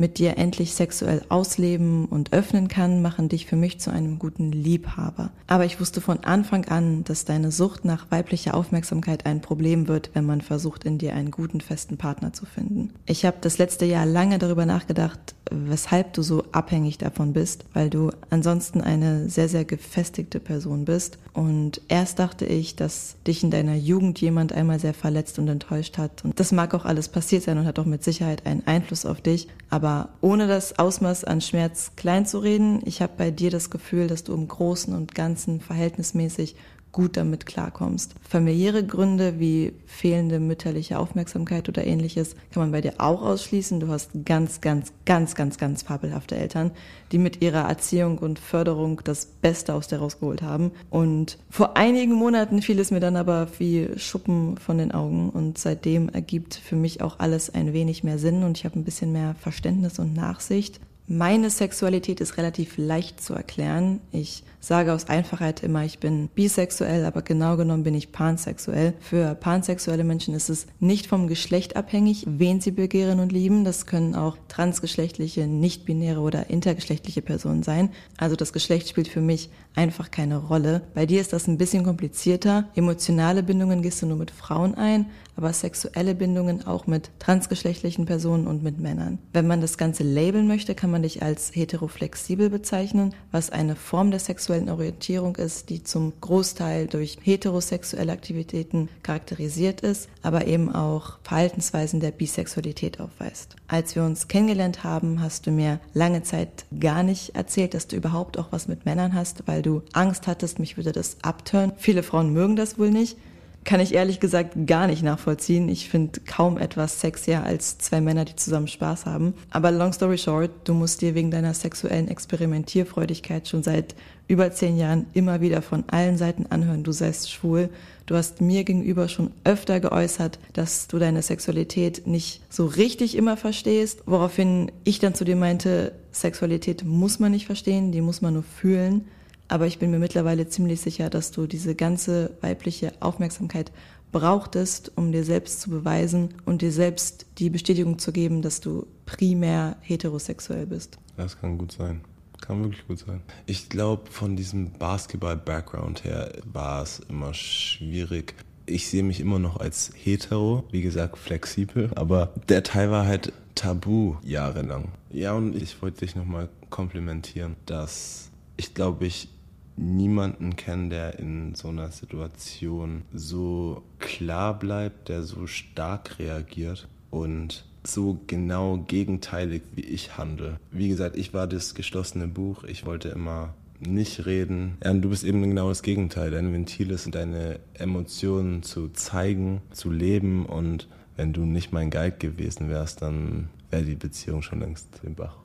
mit 0.00 0.18
dir 0.18 0.38
endlich 0.38 0.74
sexuell 0.74 1.22
ausleben 1.28 2.06
und 2.06 2.32
öffnen 2.32 2.68
kann, 2.68 3.02
machen 3.02 3.28
dich 3.28 3.46
für 3.46 3.54
mich 3.54 3.78
zu 3.78 3.92
einem 3.92 4.18
guten 4.18 4.50
Liebhaber. 4.50 5.30
Aber 5.46 5.66
ich 5.66 5.78
wusste 5.78 6.00
von 6.00 6.24
Anfang 6.24 6.64
an, 6.64 7.04
dass 7.04 7.26
deine 7.26 7.52
Sucht 7.52 7.84
nach 7.84 8.10
weiblicher 8.10 8.54
Aufmerksamkeit 8.54 9.26
ein 9.26 9.42
Problem 9.42 9.86
wird, 9.86 10.10
wenn 10.14 10.24
man 10.24 10.40
versucht, 10.40 10.84
in 10.84 10.98
dir 10.98 11.14
einen 11.14 11.30
guten, 11.30 11.60
festen 11.60 11.98
Partner 11.98 12.32
zu 12.32 12.46
finden. 12.46 12.94
Ich 13.04 13.24
habe 13.24 13.36
das 13.40 13.58
letzte 13.58 13.84
Jahr 13.84 14.06
lange 14.06 14.38
darüber 14.38 14.64
nachgedacht, 14.64 15.34
weshalb 15.50 16.14
du 16.14 16.22
so 16.22 16.44
abhängig 16.52 16.96
davon 16.98 17.32
bist, 17.32 17.64
weil 17.74 17.90
du 17.90 18.10
ansonsten 18.30 18.80
eine 18.80 19.28
sehr, 19.28 19.48
sehr 19.48 19.64
gefestigte 19.64 20.40
Person 20.40 20.86
bist. 20.86 21.18
Und 21.32 21.80
erst 21.88 22.18
dachte 22.18 22.44
ich, 22.44 22.74
dass 22.74 23.16
dich 23.26 23.42
in 23.42 23.50
deiner 23.50 23.74
Jugend 23.74 24.20
jemand 24.20 24.52
einmal 24.52 24.80
sehr 24.80 24.94
verletzt 24.94 25.38
und 25.38 25.48
enttäuscht 25.48 25.96
hat. 25.98 26.24
Und 26.24 26.40
das 26.40 26.50
mag 26.50 26.74
auch 26.74 26.84
alles 26.84 27.08
passiert 27.08 27.44
sein 27.44 27.58
und 27.58 27.66
hat 27.66 27.78
auch 27.78 27.84
mit 27.84 28.02
Sicherheit 28.02 28.46
einen 28.46 28.66
Einfluss 28.66 29.06
auf 29.06 29.20
dich. 29.20 29.48
Aber 29.68 30.08
ohne 30.20 30.48
das 30.48 30.78
Ausmaß 30.78 31.24
an 31.24 31.40
Schmerz 31.40 31.92
klein 31.96 32.26
zu 32.26 32.38
reden, 32.38 32.82
ich 32.84 33.00
habe 33.00 33.12
bei 33.16 33.30
dir 33.30 33.50
das 33.50 33.70
Gefühl, 33.70 34.08
dass 34.08 34.24
du 34.24 34.34
im 34.34 34.48
Großen 34.48 34.94
und 34.94 35.14
Ganzen 35.14 35.60
verhältnismäßig 35.60 36.56
gut 36.92 37.16
damit 37.16 37.46
klarkommst. 37.46 38.14
Familiäre 38.28 38.84
Gründe 38.84 39.38
wie 39.38 39.72
fehlende 39.86 40.40
mütterliche 40.40 40.98
Aufmerksamkeit 40.98 41.68
oder 41.68 41.84
ähnliches 41.84 42.34
kann 42.52 42.62
man 42.62 42.72
bei 42.72 42.80
dir 42.80 42.94
auch 42.98 43.22
ausschließen. 43.22 43.80
Du 43.80 43.88
hast 43.88 44.10
ganz, 44.24 44.60
ganz, 44.60 44.92
ganz, 45.04 45.34
ganz, 45.34 45.58
ganz 45.58 45.82
fabelhafte 45.82 46.36
Eltern, 46.36 46.72
die 47.12 47.18
mit 47.18 47.42
ihrer 47.42 47.68
Erziehung 47.68 48.18
und 48.18 48.38
Förderung 48.38 49.00
das 49.04 49.26
Beste 49.26 49.74
aus 49.74 49.88
dir 49.88 49.98
rausgeholt 49.98 50.42
haben. 50.42 50.72
Und 50.90 51.38
vor 51.48 51.76
einigen 51.76 52.14
Monaten 52.14 52.62
fiel 52.62 52.78
es 52.78 52.90
mir 52.90 53.00
dann 53.00 53.16
aber 53.16 53.48
wie 53.58 53.88
Schuppen 53.96 54.58
von 54.58 54.78
den 54.78 54.92
Augen 54.92 55.30
und 55.30 55.58
seitdem 55.58 56.08
ergibt 56.08 56.54
für 56.54 56.76
mich 56.76 57.02
auch 57.02 57.18
alles 57.18 57.50
ein 57.50 57.72
wenig 57.72 58.04
mehr 58.04 58.18
Sinn 58.18 58.42
und 58.42 58.58
ich 58.58 58.64
habe 58.64 58.78
ein 58.78 58.84
bisschen 58.84 59.12
mehr 59.12 59.34
Verständnis 59.40 59.98
und 59.98 60.14
Nachsicht. 60.14 60.80
Meine 61.12 61.50
Sexualität 61.50 62.20
ist 62.20 62.36
relativ 62.36 62.78
leicht 62.78 63.20
zu 63.20 63.34
erklären. 63.34 63.98
Ich 64.12 64.44
sage 64.60 64.92
aus 64.92 65.08
Einfachheit 65.08 65.64
immer, 65.64 65.84
ich 65.84 65.98
bin 65.98 66.28
bisexuell, 66.36 67.04
aber 67.04 67.22
genau 67.22 67.56
genommen 67.56 67.82
bin 67.82 67.96
ich 67.96 68.12
pansexuell. 68.12 68.94
Für 69.00 69.34
pansexuelle 69.34 70.04
Menschen 70.04 70.34
ist 70.34 70.48
es 70.50 70.68
nicht 70.78 71.08
vom 71.08 71.26
Geschlecht 71.26 71.74
abhängig, 71.74 72.26
wen 72.28 72.60
sie 72.60 72.70
begehren 72.70 73.18
und 73.18 73.32
lieben. 73.32 73.64
Das 73.64 73.86
können 73.86 74.14
auch 74.14 74.36
transgeschlechtliche, 74.46 75.48
nicht-binäre 75.48 76.20
oder 76.20 76.48
intergeschlechtliche 76.48 77.22
Personen 77.22 77.64
sein. 77.64 77.90
Also 78.16 78.36
das 78.36 78.52
Geschlecht 78.52 78.88
spielt 78.88 79.08
für 79.08 79.20
mich 79.20 79.50
einfach 79.74 80.12
keine 80.12 80.36
Rolle. 80.36 80.82
Bei 80.94 81.06
dir 81.06 81.20
ist 81.20 81.32
das 81.32 81.48
ein 81.48 81.58
bisschen 81.58 81.82
komplizierter. 81.82 82.68
Emotionale 82.76 83.42
Bindungen 83.42 83.82
gehst 83.82 84.00
du 84.00 84.06
nur 84.06 84.16
mit 84.16 84.30
Frauen 84.30 84.76
ein, 84.76 85.06
aber 85.40 85.54
sexuelle 85.54 86.14
Bindungen 86.14 86.66
auch 86.66 86.86
mit 86.86 87.10
transgeschlechtlichen 87.18 88.04
Personen 88.04 88.46
und 88.46 88.62
mit 88.62 88.78
Männern. 88.78 89.18
Wenn 89.32 89.46
man 89.46 89.62
das 89.62 89.78
Ganze 89.78 90.02
labeln 90.02 90.46
möchte, 90.46 90.74
kann 90.74 90.90
man 90.90 91.02
dich 91.02 91.22
als 91.22 91.50
heteroflexibel 91.54 92.50
bezeichnen, 92.50 93.14
was 93.32 93.48
eine 93.48 93.74
Form 93.74 94.10
der 94.10 94.20
sexuellen 94.20 94.68
Orientierung 94.68 95.36
ist, 95.36 95.70
die 95.70 95.82
zum 95.82 96.12
Großteil 96.20 96.88
durch 96.88 97.16
heterosexuelle 97.22 98.12
Aktivitäten 98.12 98.90
charakterisiert 99.02 99.80
ist, 99.80 100.10
aber 100.20 100.46
eben 100.46 100.74
auch 100.74 101.18
Verhaltensweisen 101.22 102.00
der 102.00 102.10
Bisexualität 102.10 103.00
aufweist. 103.00 103.56
Als 103.66 103.96
wir 103.96 104.04
uns 104.04 104.28
kennengelernt 104.28 104.84
haben, 104.84 105.22
hast 105.22 105.46
du 105.46 105.52
mir 105.52 105.80
lange 105.94 106.22
Zeit 106.22 106.66
gar 106.78 107.02
nicht 107.02 107.34
erzählt, 107.34 107.72
dass 107.72 107.86
du 107.86 107.96
überhaupt 107.96 108.38
auch 108.38 108.48
was 108.50 108.68
mit 108.68 108.84
Männern 108.84 109.14
hast, 109.14 109.48
weil 109.48 109.62
du 109.62 109.80
Angst 109.94 110.26
hattest, 110.26 110.58
mich 110.58 110.76
würde 110.76 110.92
das 110.92 111.16
abtören. 111.22 111.72
Viele 111.78 112.02
Frauen 112.02 112.34
mögen 112.34 112.56
das 112.56 112.78
wohl 112.78 112.90
nicht 112.90 113.16
kann 113.64 113.80
ich 113.80 113.94
ehrlich 113.94 114.20
gesagt 114.20 114.66
gar 114.66 114.86
nicht 114.86 115.02
nachvollziehen. 115.02 115.68
Ich 115.68 115.88
finde 115.88 116.20
kaum 116.26 116.56
etwas 116.56 117.00
sexier 117.00 117.44
als 117.44 117.78
zwei 117.78 118.00
Männer, 118.00 118.24
die 118.24 118.36
zusammen 118.36 118.68
Spaß 118.68 119.06
haben. 119.06 119.34
Aber 119.50 119.70
long 119.70 119.92
story 119.92 120.18
short, 120.18 120.50
du 120.64 120.72
musst 120.72 121.02
dir 121.02 121.14
wegen 121.14 121.30
deiner 121.30 121.52
sexuellen 121.52 122.08
Experimentierfreudigkeit 122.08 123.48
schon 123.48 123.62
seit 123.62 123.94
über 124.28 124.52
zehn 124.52 124.76
Jahren 124.76 125.06
immer 125.12 125.40
wieder 125.40 125.60
von 125.60 125.84
allen 125.88 126.16
Seiten 126.16 126.46
anhören, 126.46 126.84
du 126.84 126.92
seist 126.92 127.30
schwul. 127.30 127.68
Du 128.06 128.16
hast 128.16 128.40
mir 128.40 128.64
gegenüber 128.64 129.08
schon 129.08 129.30
öfter 129.44 129.78
geäußert, 129.78 130.38
dass 130.52 130.88
du 130.88 130.98
deine 130.98 131.22
Sexualität 131.22 132.06
nicht 132.06 132.40
so 132.48 132.66
richtig 132.66 133.16
immer 133.16 133.36
verstehst, 133.36 134.02
woraufhin 134.06 134.72
ich 134.84 134.98
dann 134.98 135.14
zu 135.14 135.24
dir 135.24 135.36
meinte, 135.36 135.92
Sexualität 136.12 136.84
muss 136.84 137.18
man 137.18 137.32
nicht 137.32 137.46
verstehen, 137.46 137.92
die 137.92 138.00
muss 138.00 138.20
man 138.20 138.34
nur 138.34 138.42
fühlen. 138.42 139.06
Aber 139.50 139.66
ich 139.66 139.80
bin 139.80 139.90
mir 139.90 139.98
mittlerweile 139.98 140.48
ziemlich 140.48 140.80
sicher, 140.80 141.10
dass 141.10 141.32
du 141.32 141.48
diese 141.48 141.74
ganze 141.74 142.30
weibliche 142.40 142.92
Aufmerksamkeit 143.00 143.72
brauchtest, 144.12 144.92
um 144.94 145.10
dir 145.10 145.24
selbst 145.24 145.60
zu 145.60 145.70
beweisen 145.70 146.34
und 146.44 146.62
dir 146.62 146.70
selbst 146.70 147.26
die 147.38 147.50
Bestätigung 147.50 147.98
zu 147.98 148.12
geben, 148.12 148.42
dass 148.42 148.60
du 148.60 148.86
primär 149.06 149.76
heterosexuell 149.80 150.66
bist. 150.66 150.98
Das 151.16 151.40
kann 151.40 151.58
gut 151.58 151.72
sein. 151.72 152.02
Kann 152.40 152.62
wirklich 152.62 152.86
gut 152.86 153.00
sein. 153.00 153.22
Ich 153.46 153.68
glaube, 153.68 154.08
von 154.08 154.36
diesem 154.36 154.70
Basketball-Background 154.70 156.04
her 156.04 156.30
war 156.44 156.84
es 156.84 157.00
immer 157.08 157.34
schwierig. 157.34 158.34
Ich 158.66 158.88
sehe 158.88 159.02
mich 159.02 159.18
immer 159.18 159.40
noch 159.40 159.56
als 159.56 159.90
hetero, 159.96 160.62
wie 160.70 160.82
gesagt, 160.82 161.18
flexibel, 161.18 161.90
aber 161.96 162.32
der 162.48 162.62
Teil 162.62 162.92
war 162.92 163.04
halt 163.04 163.32
tabu 163.56 164.14
jahrelang. 164.22 164.92
Ja, 165.10 165.32
und 165.32 165.56
ich 165.56 165.82
wollte 165.82 166.06
dich 166.06 166.14
nochmal 166.14 166.48
komplimentieren, 166.70 167.56
dass 167.66 168.30
ich 168.56 168.74
glaube, 168.74 169.06
ich 169.06 169.28
niemanden 169.76 170.56
kennen, 170.56 170.90
der 170.90 171.18
in 171.18 171.54
so 171.54 171.68
einer 171.68 171.90
Situation 171.90 173.02
so 173.12 173.82
klar 173.98 174.58
bleibt, 174.58 175.08
der 175.08 175.22
so 175.22 175.46
stark 175.46 176.18
reagiert 176.18 176.88
und 177.10 177.64
so 177.82 178.20
genau 178.26 178.78
gegenteilig 178.78 179.62
wie 179.74 179.84
ich 179.84 180.18
handle. 180.18 180.58
Wie 180.70 180.88
gesagt, 180.88 181.16
ich 181.16 181.32
war 181.32 181.46
das 181.46 181.74
geschlossene 181.74 182.26
Buch. 182.26 182.64
Ich 182.64 182.84
wollte 182.84 183.08
immer 183.08 183.54
nicht 183.80 184.26
reden. 184.26 184.76
Ja, 184.84 184.90
und 184.90 185.00
du 185.02 185.08
bist 185.08 185.24
eben 185.24 185.42
genau 185.42 185.70
das 185.70 185.82
Gegenteil. 185.82 186.30
Dein 186.30 186.52
Ventil 186.52 186.90
ist, 186.90 187.12
deine 187.14 187.58
Emotionen 187.74 188.62
zu 188.62 188.88
zeigen, 188.90 189.62
zu 189.70 189.90
leben. 189.90 190.44
Und 190.44 190.88
wenn 191.16 191.32
du 191.32 191.46
nicht 191.46 191.72
mein 191.72 191.90
Guide 191.90 192.18
gewesen 192.18 192.68
wärst, 192.68 193.00
dann 193.00 193.48
wäre 193.70 193.84
die 193.84 193.94
Beziehung 193.94 194.42
schon 194.42 194.60
längst 194.60 195.02
den 195.02 195.14
Bach 195.14 195.36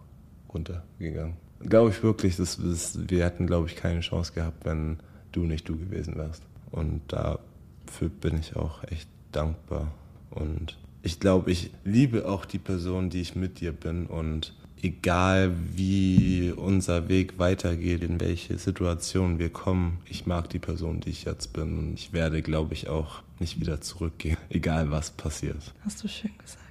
runtergegangen 0.53 1.44
glaube 1.59 1.91
ich 1.91 2.03
wirklich, 2.03 2.35
dass, 2.35 2.57
dass 2.57 2.97
wir 3.09 3.25
hätten, 3.25 3.47
glaube 3.47 3.67
ich, 3.67 3.75
keine 3.75 4.01
Chance 4.01 4.33
gehabt, 4.33 4.65
wenn 4.65 4.97
du 5.31 5.41
nicht 5.41 5.67
du 5.67 5.77
gewesen 5.77 6.15
wärst. 6.15 6.43
Und 6.71 7.01
dafür 7.07 8.09
bin 8.21 8.39
ich 8.39 8.55
auch 8.55 8.83
echt 8.85 9.09
dankbar. 9.31 9.91
Und 10.31 10.77
ich 11.03 11.19
glaube, 11.19 11.51
ich 11.51 11.71
liebe 11.83 12.27
auch 12.27 12.45
die 12.45 12.59
Person, 12.59 13.09
die 13.09 13.21
ich 13.21 13.35
mit 13.35 13.59
dir 13.59 13.71
bin. 13.71 14.05
Und 14.07 14.53
egal 14.81 15.53
wie 15.73 16.51
unser 16.55 17.07
Weg 17.09 17.39
weitergeht, 17.39 18.03
in 18.03 18.19
welche 18.19 18.57
Situation 18.57 19.39
wir 19.39 19.49
kommen, 19.49 19.99
ich 20.05 20.25
mag 20.25 20.49
die 20.49 20.59
Person, 20.59 20.99
die 20.99 21.09
ich 21.09 21.25
jetzt 21.25 21.53
bin. 21.53 21.77
Und 21.77 21.93
ich 21.93 22.13
werde, 22.13 22.41
glaube 22.41 22.73
ich, 22.73 22.89
auch 22.89 23.21
nicht 23.39 23.59
wieder 23.59 23.81
zurückgehen, 23.81 24.37
egal 24.49 24.91
was 24.91 25.11
passiert. 25.11 25.73
Hast 25.83 26.03
du 26.03 26.07
schön 26.07 26.31
gesagt 26.37 26.64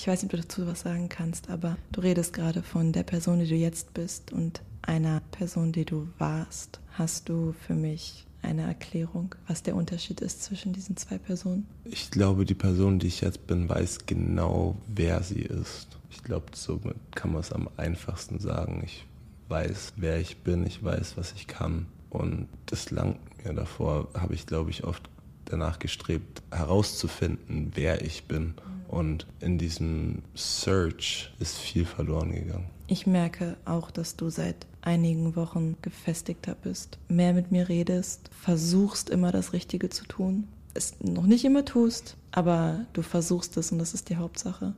ich 0.00 0.06
weiß 0.06 0.22
nicht, 0.22 0.32
ob 0.32 0.40
du 0.40 0.46
dazu 0.48 0.66
was 0.66 0.80
sagen 0.80 1.10
kannst, 1.10 1.50
aber 1.50 1.76
du 1.92 2.00
redest 2.00 2.32
gerade 2.32 2.62
von 2.62 2.92
der 2.92 3.02
Person, 3.02 3.40
die 3.40 3.46
du 3.46 3.54
jetzt 3.54 3.92
bist 3.92 4.32
und 4.32 4.62
einer 4.80 5.20
Person, 5.30 5.72
die 5.72 5.84
du 5.84 6.08
warst. 6.16 6.80
Hast 6.92 7.28
du 7.28 7.54
für 7.66 7.74
mich 7.74 8.24
eine 8.40 8.62
Erklärung, 8.62 9.34
was 9.46 9.62
der 9.62 9.76
Unterschied 9.76 10.22
ist 10.22 10.42
zwischen 10.42 10.72
diesen 10.72 10.96
zwei 10.96 11.18
Personen? 11.18 11.66
Ich 11.84 12.10
glaube, 12.10 12.46
die 12.46 12.54
Person, 12.54 12.98
die 12.98 13.08
ich 13.08 13.20
jetzt 13.20 13.46
bin, 13.46 13.68
weiß 13.68 14.06
genau, 14.06 14.74
wer 14.88 15.22
sie 15.22 15.42
ist. 15.42 15.88
Ich 16.10 16.22
glaube, 16.22 16.46
somit 16.54 16.96
kann 17.14 17.32
man 17.32 17.42
es 17.42 17.52
am 17.52 17.68
einfachsten 17.76 18.38
sagen. 18.38 18.80
Ich 18.82 19.04
weiß, 19.48 19.92
wer 19.96 20.18
ich 20.18 20.38
bin, 20.38 20.66
ich 20.66 20.82
weiß, 20.82 21.18
was 21.18 21.32
ich 21.32 21.46
kann. 21.46 21.84
Und 22.08 22.48
das 22.64 22.90
langt 22.90 23.18
mir 23.44 23.52
davor, 23.52 24.08
habe 24.14 24.32
ich, 24.32 24.46
glaube 24.46 24.70
ich, 24.70 24.82
oft 24.82 25.10
danach 25.44 25.78
gestrebt, 25.78 26.40
herauszufinden, 26.50 27.72
wer 27.74 28.02
ich 28.02 28.24
bin. 28.24 28.54
Und 28.90 29.28
in 29.38 29.56
diesem 29.56 30.22
Search 30.34 31.32
ist 31.38 31.58
viel 31.58 31.84
verloren 31.84 32.32
gegangen. 32.32 32.66
Ich 32.88 33.06
merke 33.06 33.56
auch, 33.64 33.92
dass 33.92 34.16
du 34.16 34.30
seit 34.30 34.66
einigen 34.82 35.36
Wochen 35.36 35.76
gefestigter 35.80 36.56
bist, 36.56 36.98
mehr 37.08 37.32
mit 37.32 37.52
mir 37.52 37.68
redest, 37.68 38.30
versuchst 38.32 39.08
immer 39.08 39.30
das 39.30 39.52
Richtige 39.52 39.90
zu 39.90 40.06
tun, 40.06 40.48
es 40.74 40.94
noch 41.00 41.26
nicht 41.26 41.44
immer 41.44 41.64
tust, 41.64 42.16
aber 42.32 42.84
du 42.92 43.02
versuchst 43.02 43.56
es 43.58 43.70
und 43.70 43.78
das 43.78 43.94
ist 43.94 44.08
die 44.08 44.16
Hauptsache. 44.16 44.74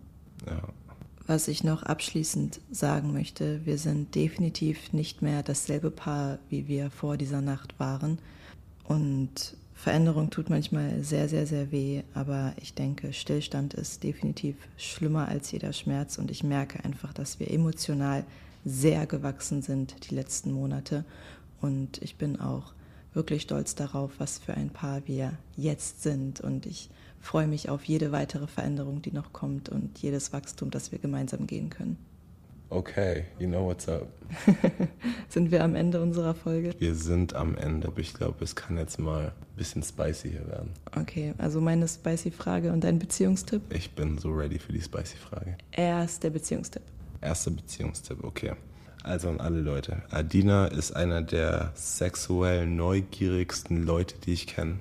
Ja. 0.47 0.63
Was 1.27 1.49
ich 1.49 1.65
noch 1.65 1.83
abschließend 1.83 2.61
sagen 2.71 3.15
möchte, 3.15 3.65
wir 3.65 3.79
sind 3.79 4.15
definitiv 4.15 4.93
nicht 4.93 5.23
mehr 5.23 5.43
dasselbe 5.43 5.91
Paar, 5.91 6.39
wie 6.51 6.69
wir 6.69 6.91
vor 6.91 7.17
dieser 7.17 7.41
Nacht 7.41 7.79
waren. 7.79 8.19
Und 8.85 9.57
Veränderung 9.83 10.31
tut 10.31 10.49
manchmal 10.49 11.03
sehr, 11.03 11.29
sehr, 11.29 11.45
sehr 11.45 11.73
weh, 11.73 12.05
aber 12.15 12.53
ich 12.63 12.73
denke, 12.73 13.13
Stillstand 13.13 13.75
ist 13.75 14.05
definitiv 14.05 14.55
schlimmer 14.77 15.27
als 15.27 15.51
jeder 15.51 15.73
Schmerz 15.73 16.19
und 16.19 16.31
ich 16.31 16.45
merke 16.45 16.85
einfach, 16.85 17.13
dass 17.13 17.41
wir 17.41 17.51
emotional 17.51 18.23
sehr 18.65 19.07
gewachsen 19.07 19.61
sind 19.61 20.09
die 20.09 20.15
letzten 20.15 20.53
Monate 20.53 21.05
und 21.61 22.01
ich 22.01 22.15
bin 22.15 22.39
auch 22.39 22.75
wirklich 23.13 23.43
stolz 23.43 23.75
darauf, 23.75 24.13
was 24.19 24.39
für 24.39 24.55
ein 24.55 24.71
Paar 24.71 25.03
wir 25.09 25.33
jetzt 25.57 26.05
sind 26.05 26.41
und 26.41 26.65
ich 26.65 26.89
freue 27.21 27.49
mich 27.49 27.69
auf 27.69 27.83
jede 27.83 28.13
weitere 28.13 28.47
Veränderung, 28.47 29.03
die 29.03 29.11
noch 29.11 29.33
kommt 29.33 29.69
und 29.69 29.99
jedes 29.99 30.33
Wachstum, 30.33 30.71
das 30.71 30.93
wir 30.93 31.01
gemeinsam 31.01 31.49
gehen 31.49 31.71
können. 31.71 31.99
Okay, 32.73 33.27
you 33.39 33.47
know 33.47 33.67
what's 33.67 33.87
up. 33.87 34.09
sind 35.29 35.51
wir 35.51 35.63
am 35.63 35.75
Ende 35.75 36.01
unserer 36.01 36.35
Folge? 36.35 36.75
Wir 36.79 36.95
sind 36.95 37.35
am 37.35 37.55
Ende, 37.55 37.89
aber 37.89 37.99
ich 37.99 38.15
glaube, 38.15 38.43
es 38.43 38.57
kann 38.57 38.79
jetzt 38.79 38.99
mal 38.99 39.27
ein 39.27 39.57
bisschen 39.59 39.83
spicy 39.83 40.31
hier 40.31 40.49
werden. 40.49 40.71
Okay, 40.99 41.35
also 41.37 41.61
meine 41.61 41.87
spicy 41.87 42.31
Frage 42.31 42.73
und 42.73 42.83
dein 42.83 42.99
Beziehungstipp? 42.99 43.61
Ich 43.75 43.91
bin 43.91 44.17
so 44.17 44.31
ready 44.31 44.59
für 44.59 44.73
die 44.73 44.81
spicy 44.81 45.19
Frage. 45.19 45.59
Erster 45.71 46.31
Beziehungstipp. 46.31 46.81
Erster 47.21 47.51
Beziehungstipp, 47.51 48.25
okay. 48.25 48.53
Also 49.03 49.29
an 49.29 49.41
alle 49.41 49.61
Leute. 49.61 50.01
Adina 50.11 50.65
ist 50.65 50.93
einer 50.93 51.21
der 51.21 51.73
sexuell 51.75 52.67
neugierigsten 52.67 53.85
Leute, 53.85 54.15
die 54.25 54.33
ich 54.33 54.47
kenne. 54.47 54.79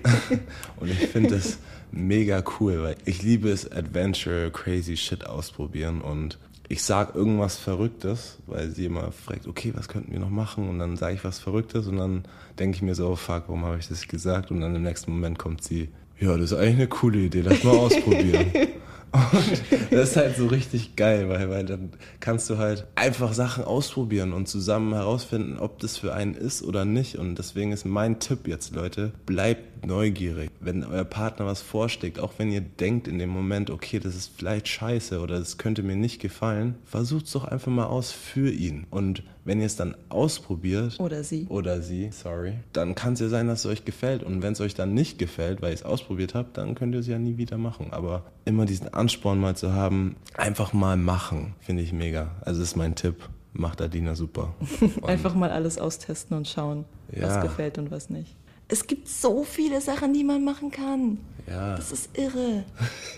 und 0.76 0.90
ich 0.92 1.08
finde 1.08 1.30
das 1.30 1.58
mega 1.90 2.44
cool, 2.60 2.84
weil 2.84 2.96
ich 3.04 3.22
liebe 3.22 3.50
es, 3.50 3.68
Adventure, 3.72 4.52
crazy 4.52 4.96
Shit 4.96 5.26
ausprobieren 5.26 6.02
und 6.02 6.38
ich 6.68 6.82
sage 6.82 7.16
irgendwas 7.16 7.56
Verrücktes, 7.56 8.38
weil 8.46 8.70
sie 8.70 8.86
immer 8.86 9.12
fragt, 9.12 9.46
okay, 9.46 9.72
was 9.74 9.88
könnten 9.88 10.12
wir 10.12 10.18
noch 10.18 10.30
machen? 10.30 10.68
Und 10.68 10.78
dann 10.78 10.96
sage 10.96 11.14
ich 11.14 11.24
was 11.24 11.38
Verrücktes 11.38 11.86
und 11.86 11.96
dann 11.96 12.24
denke 12.58 12.76
ich 12.76 12.82
mir 12.82 12.94
so, 12.94 13.08
oh 13.08 13.16
fuck, 13.16 13.44
warum 13.46 13.64
habe 13.64 13.78
ich 13.78 13.88
das 13.88 14.06
gesagt? 14.08 14.50
Und 14.50 14.60
dann 14.60 14.74
im 14.74 14.82
nächsten 14.82 15.12
Moment 15.12 15.38
kommt 15.38 15.62
sie, 15.62 15.88
ja, 16.18 16.36
das 16.36 16.52
ist 16.52 16.58
eigentlich 16.58 16.74
eine 16.74 16.88
coole 16.88 17.18
Idee, 17.18 17.42
lass 17.42 17.62
mal 17.62 17.76
ausprobieren. 17.76 18.50
Und 19.12 19.92
das 19.92 20.10
ist 20.10 20.16
halt 20.16 20.36
so 20.36 20.46
richtig 20.46 20.96
geil, 20.96 21.28
weil, 21.28 21.48
weil 21.48 21.64
dann 21.64 21.92
kannst 22.20 22.50
du 22.50 22.58
halt 22.58 22.86
einfach 22.96 23.32
Sachen 23.32 23.64
ausprobieren 23.64 24.34
und 24.34 24.46
zusammen 24.46 24.92
herausfinden, 24.92 25.58
ob 25.58 25.78
das 25.78 25.96
für 25.96 26.12
einen 26.12 26.34
ist 26.34 26.62
oder 26.62 26.84
nicht. 26.84 27.16
Und 27.16 27.36
deswegen 27.36 27.72
ist 27.72 27.86
mein 27.86 28.18
Tipp 28.18 28.46
jetzt, 28.46 28.74
Leute, 28.74 29.12
bleibt 29.24 29.75
neugierig. 29.84 30.50
Wenn 30.60 30.84
euer 30.84 31.04
Partner 31.04 31.46
was 31.46 31.62
vorschlägt, 31.62 32.18
auch 32.20 32.34
wenn 32.38 32.50
ihr 32.50 32.60
denkt 32.60 33.08
in 33.08 33.18
dem 33.18 33.30
Moment, 33.30 33.70
okay, 33.70 33.98
das 33.98 34.14
ist 34.14 34.32
vielleicht 34.36 34.68
scheiße 34.68 35.20
oder 35.20 35.38
das 35.38 35.58
könnte 35.58 35.82
mir 35.82 35.96
nicht 35.96 36.20
gefallen, 36.20 36.76
versucht 36.84 37.26
es 37.26 37.32
doch 37.32 37.44
einfach 37.44 37.72
mal 37.72 37.86
aus 37.86 38.12
für 38.12 38.50
ihn. 38.50 38.86
Und 38.90 39.22
wenn 39.46 39.60
ihr 39.60 39.66
es 39.66 39.76
dann 39.76 39.94
ausprobiert. 40.08 40.98
Oder 40.98 41.22
sie. 41.22 41.46
Oder 41.48 41.80
sie, 41.80 42.10
sorry. 42.10 42.54
Dann 42.72 42.96
kann 42.96 43.12
es 43.12 43.20
ja 43.20 43.28
sein, 43.28 43.46
dass 43.46 43.60
es 43.60 43.66
euch 43.66 43.84
gefällt. 43.84 44.24
Und 44.24 44.42
wenn 44.42 44.52
es 44.52 44.60
euch 44.60 44.74
dann 44.74 44.92
nicht 44.92 45.18
gefällt, 45.18 45.62
weil 45.62 45.70
ihr 45.70 45.74
es 45.74 45.84
ausprobiert 45.84 46.34
habt, 46.34 46.58
dann 46.58 46.74
könnt 46.74 46.94
ihr 46.94 47.00
es 47.00 47.06
ja 47.06 47.18
nie 47.18 47.36
wieder 47.36 47.56
machen. 47.56 47.92
Aber 47.92 48.24
immer 48.44 48.66
diesen 48.66 48.92
Ansporn 48.92 49.38
mal 49.38 49.56
zu 49.56 49.72
haben, 49.72 50.16
einfach 50.34 50.72
mal 50.72 50.96
machen, 50.96 51.54
finde 51.60 51.82
ich 51.82 51.92
mega. 51.92 52.32
Also 52.40 52.60
das 52.60 52.70
ist 52.70 52.76
mein 52.76 52.96
Tipp. 52.96 53.28
Macht 53.52 53.80
Adina 53.80 54.14
super. 54.14 54.52
einfach 55.02 55.34
mal 55.34 55.50
alles 55.50 55.78
austesten 55.78 56.36
und 56.36 56.46
schauen, 56.46 56.84
ja. 57.12 57.22
was 57.22 57.40
gefällt 57.40 57.78
und 57.78 57.90
was 57.90 58.10
nicht. 58.10 58.36
Es 58.68 58.86
gibt 58.86 59.08
so 59.08 59.44
viele 59.44 59.80
Sachen, 59.80 60.12
die 60.12 60.24
man 60.24 60.44
machen 60.44 60.70
kann. 60.70 61.18
Ja. 61.46 61.76
Das 61.76 61.92
ist 61.92 62.10
irre. 62.18 62.64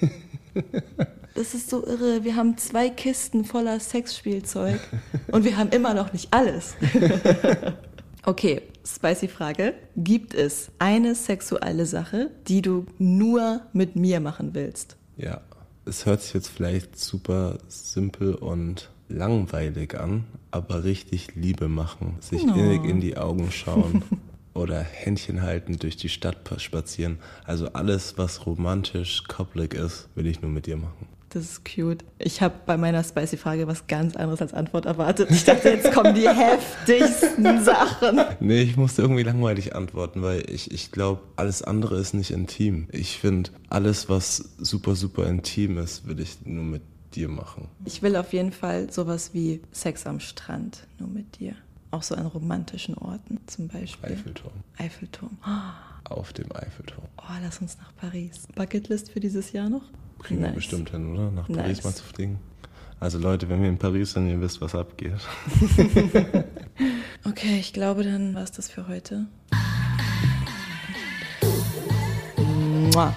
Das 1.35 1.55
ist 1.55 1.71
so 1.71 1.87
irre. 1.87 2.25
Wir 2.25 2.35
haben 2.35 2.59
zwei 2.59 2.89
Kisten 2.91 3.45
voller 3.45 3.79
Sexspielzeug 3.79 4.81
und 5.31 5.45
wir 5.45 5.57
haben 5.57 5.71
immer 5.71 5.95
noch 5.95 6.13
nicht 6.13 6.33
alles. 6.33 6.75
Okay, 8.25 8.61
spicy 8.85 9.29
Frage. 9.29 9.73
Gibt 9.97 10.35
es 10.35 10.71
eine 10.79 11.15
sexuelle 11.15 11.87
Sache, 11.87 12.31
die 12.47 12.61
du 12.61 12.85
nur 12.99 13.63
mit 13.73 13.97
mir 13.97 14.21
machen 14.21 14.51
willst? 14.55 14.97
Ja. 15.17 15.41
Es 15.87 16.05
hört 16.05 16.21
sich 16.21 16.35
jetzt 16.35 16.49
vielleicht 16.49 16.99
super 16.99 17.57
simpel 17.69 18.35
und 18.35 18.91
langweilig 19.09 19.99
an, 19.99 20.25
aber 20.51 20.85
richtig 20.85 21.37
Liebe 21.37 21.69
machen, 21.69 22.17
sich 22.21 22.43
Oh. 22.45 22.53
innig 22.55 22.85
in 22.85 23.01
die 23.01 23.17
Augen 23.17 23.51
schauen 23.51 24.03
oder 24.59 24.81
Händchen 24.81 25.43
halten, 25.43 25.79
durch 25.79 25.97
die 25.97 26.09
Stadt 26.09 26.45
pa- 26.45 26.59
spazieren. 26.59 27.19
Also 27.45 27.69
alles, 27.73 28.19
was 28.19 28.47
romantisch, 28.47 29.25
koppelig 29.29 29.75
ist, 29.75 30.09
will 30.15 30.27
ich 30.27 30.43
nur 30.43 30.51
mit 30.51 30.67
dir 30.67 30.77
machen. 30.77 31.07
Das 31.31 31.43
ist 31.45 31.63
cute. 31.67 32.05
Ich 32.19 32.41
habe 32.41 32.55
bei 32.65 32.79
meiner 32.79 33.05
spicy 33.05 33.37
Frage 33.37 33.67
was 33.67 33.87
ganz 33.87 34.17
anderes 34.17 34.41
als 34.41 34.55
Antwort 34.55 34.87
erwartet. 34.87 35.31
Ich 35.31 35.45
dachte, 35.45 35.69
jetzt 35.69 35.93
kommen 35.93 36.15
die 36.15 36.27
heftigsten 36.87 37.63
Sachen. 37.63 38.21
Nee, 38.41 38.63
ich 38.63 38.79
musste 38.79 39.03
irgendwie 39.03 39.25
langweilig 39.25 39.75
antworten, 39.75 40.23
weil 40.23 40.49
ich, 40.51 40.71
ich 40.71 40.91
glaube, 40.91 41.21
alles 41.37 41.63
andere 41.63 41.99
ist 41.99 42.15
nicht 42.15 42.31
intim. 42.31 42.89
Ich 42.93 43.19
finde, 43.19 43.51
alles, 43.69 44.09
was 44.09 44.53
super, 44.59 44.95
super 44.97 45.27
intim 45.27 45.77
ist, 45.77 46.07
will 46.09 46.19
ich 46.21 46.39
nur 46.47 46.65
mit 46.65 46.83
dir 47.15 47.29
machen. 47.29 47.69
Ich 47.85 48.01
will 48.03 48.17
auf 48.17 48.33
jeden 48.33 48.53
Fall 48.53 48.91
sowas 48.91 49.31
wie 49.35 49.61
Sex 49.71 50.07
am 50.07 50.21
Strand, 50.21 50.87
nur 50.99 51.09
mit 51.11 51.41
dir. 51.41 51.55
Auch 51.91 52.03
so 52.03 52.15
an 52.15 52.27
romantischen 52.27 52.95
Orten 52.97 53.41
zum 53.47 53.69
Beispiel. 53.69 54.13
Eiffelturm. 54.13 54.53
Eiffelturm. 54.77 55.39
Auf 56.05 56.33
dem 56.35 56.51
Eiffelturm. 56.55 57.05
Oh, 57.17 57.23
lass 57.43 57.61
uns 57.61 57.79
nach 57.79 57.95
Paris. 57.97 58.47
Bucketlist 58.55 59.11
für 59.11 59.21
dieses 59.21 59.53
Jahr 59.53 59.69
noch? 59.71 59.83
Kriegen 60.23 60.41
wir 60.41 60.49
Nice. 60.49 60.57
bestimmt 60.57 60.91
hin, 60.91 61.13
oder? 61.15 61.31
Nach 61.31 61.47
Paris 61.47 61.79
Nice. 61.79 61.85
mal 61.85 61.95
zu 61.95 62.05
fliegen. 62.05 62.39
Also 63.01 63.19
Leute, 63.19 63.49
wenn 63.49 63.63
wir 63.63 63.69
in 63.69 63.79
Paris 63.79 64.13
sind, 64.13 64.29
ihr 64.29 64.41
wisst, 64.41 64.61
was 64.61 64.75
abgeht. 64.75 65.15
Okay, 67.25 67.59
ich 67.59 67.73
glaube, 67.73 68.05
dann 68.05 68.35
war 68.35 68.43
es 68.45 68.53
das 68.53 68.71
für 68.71 68.87
heute. 68.87 69.27
Mua. 72.95 73.15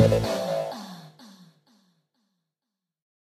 Thank 0.00 0.49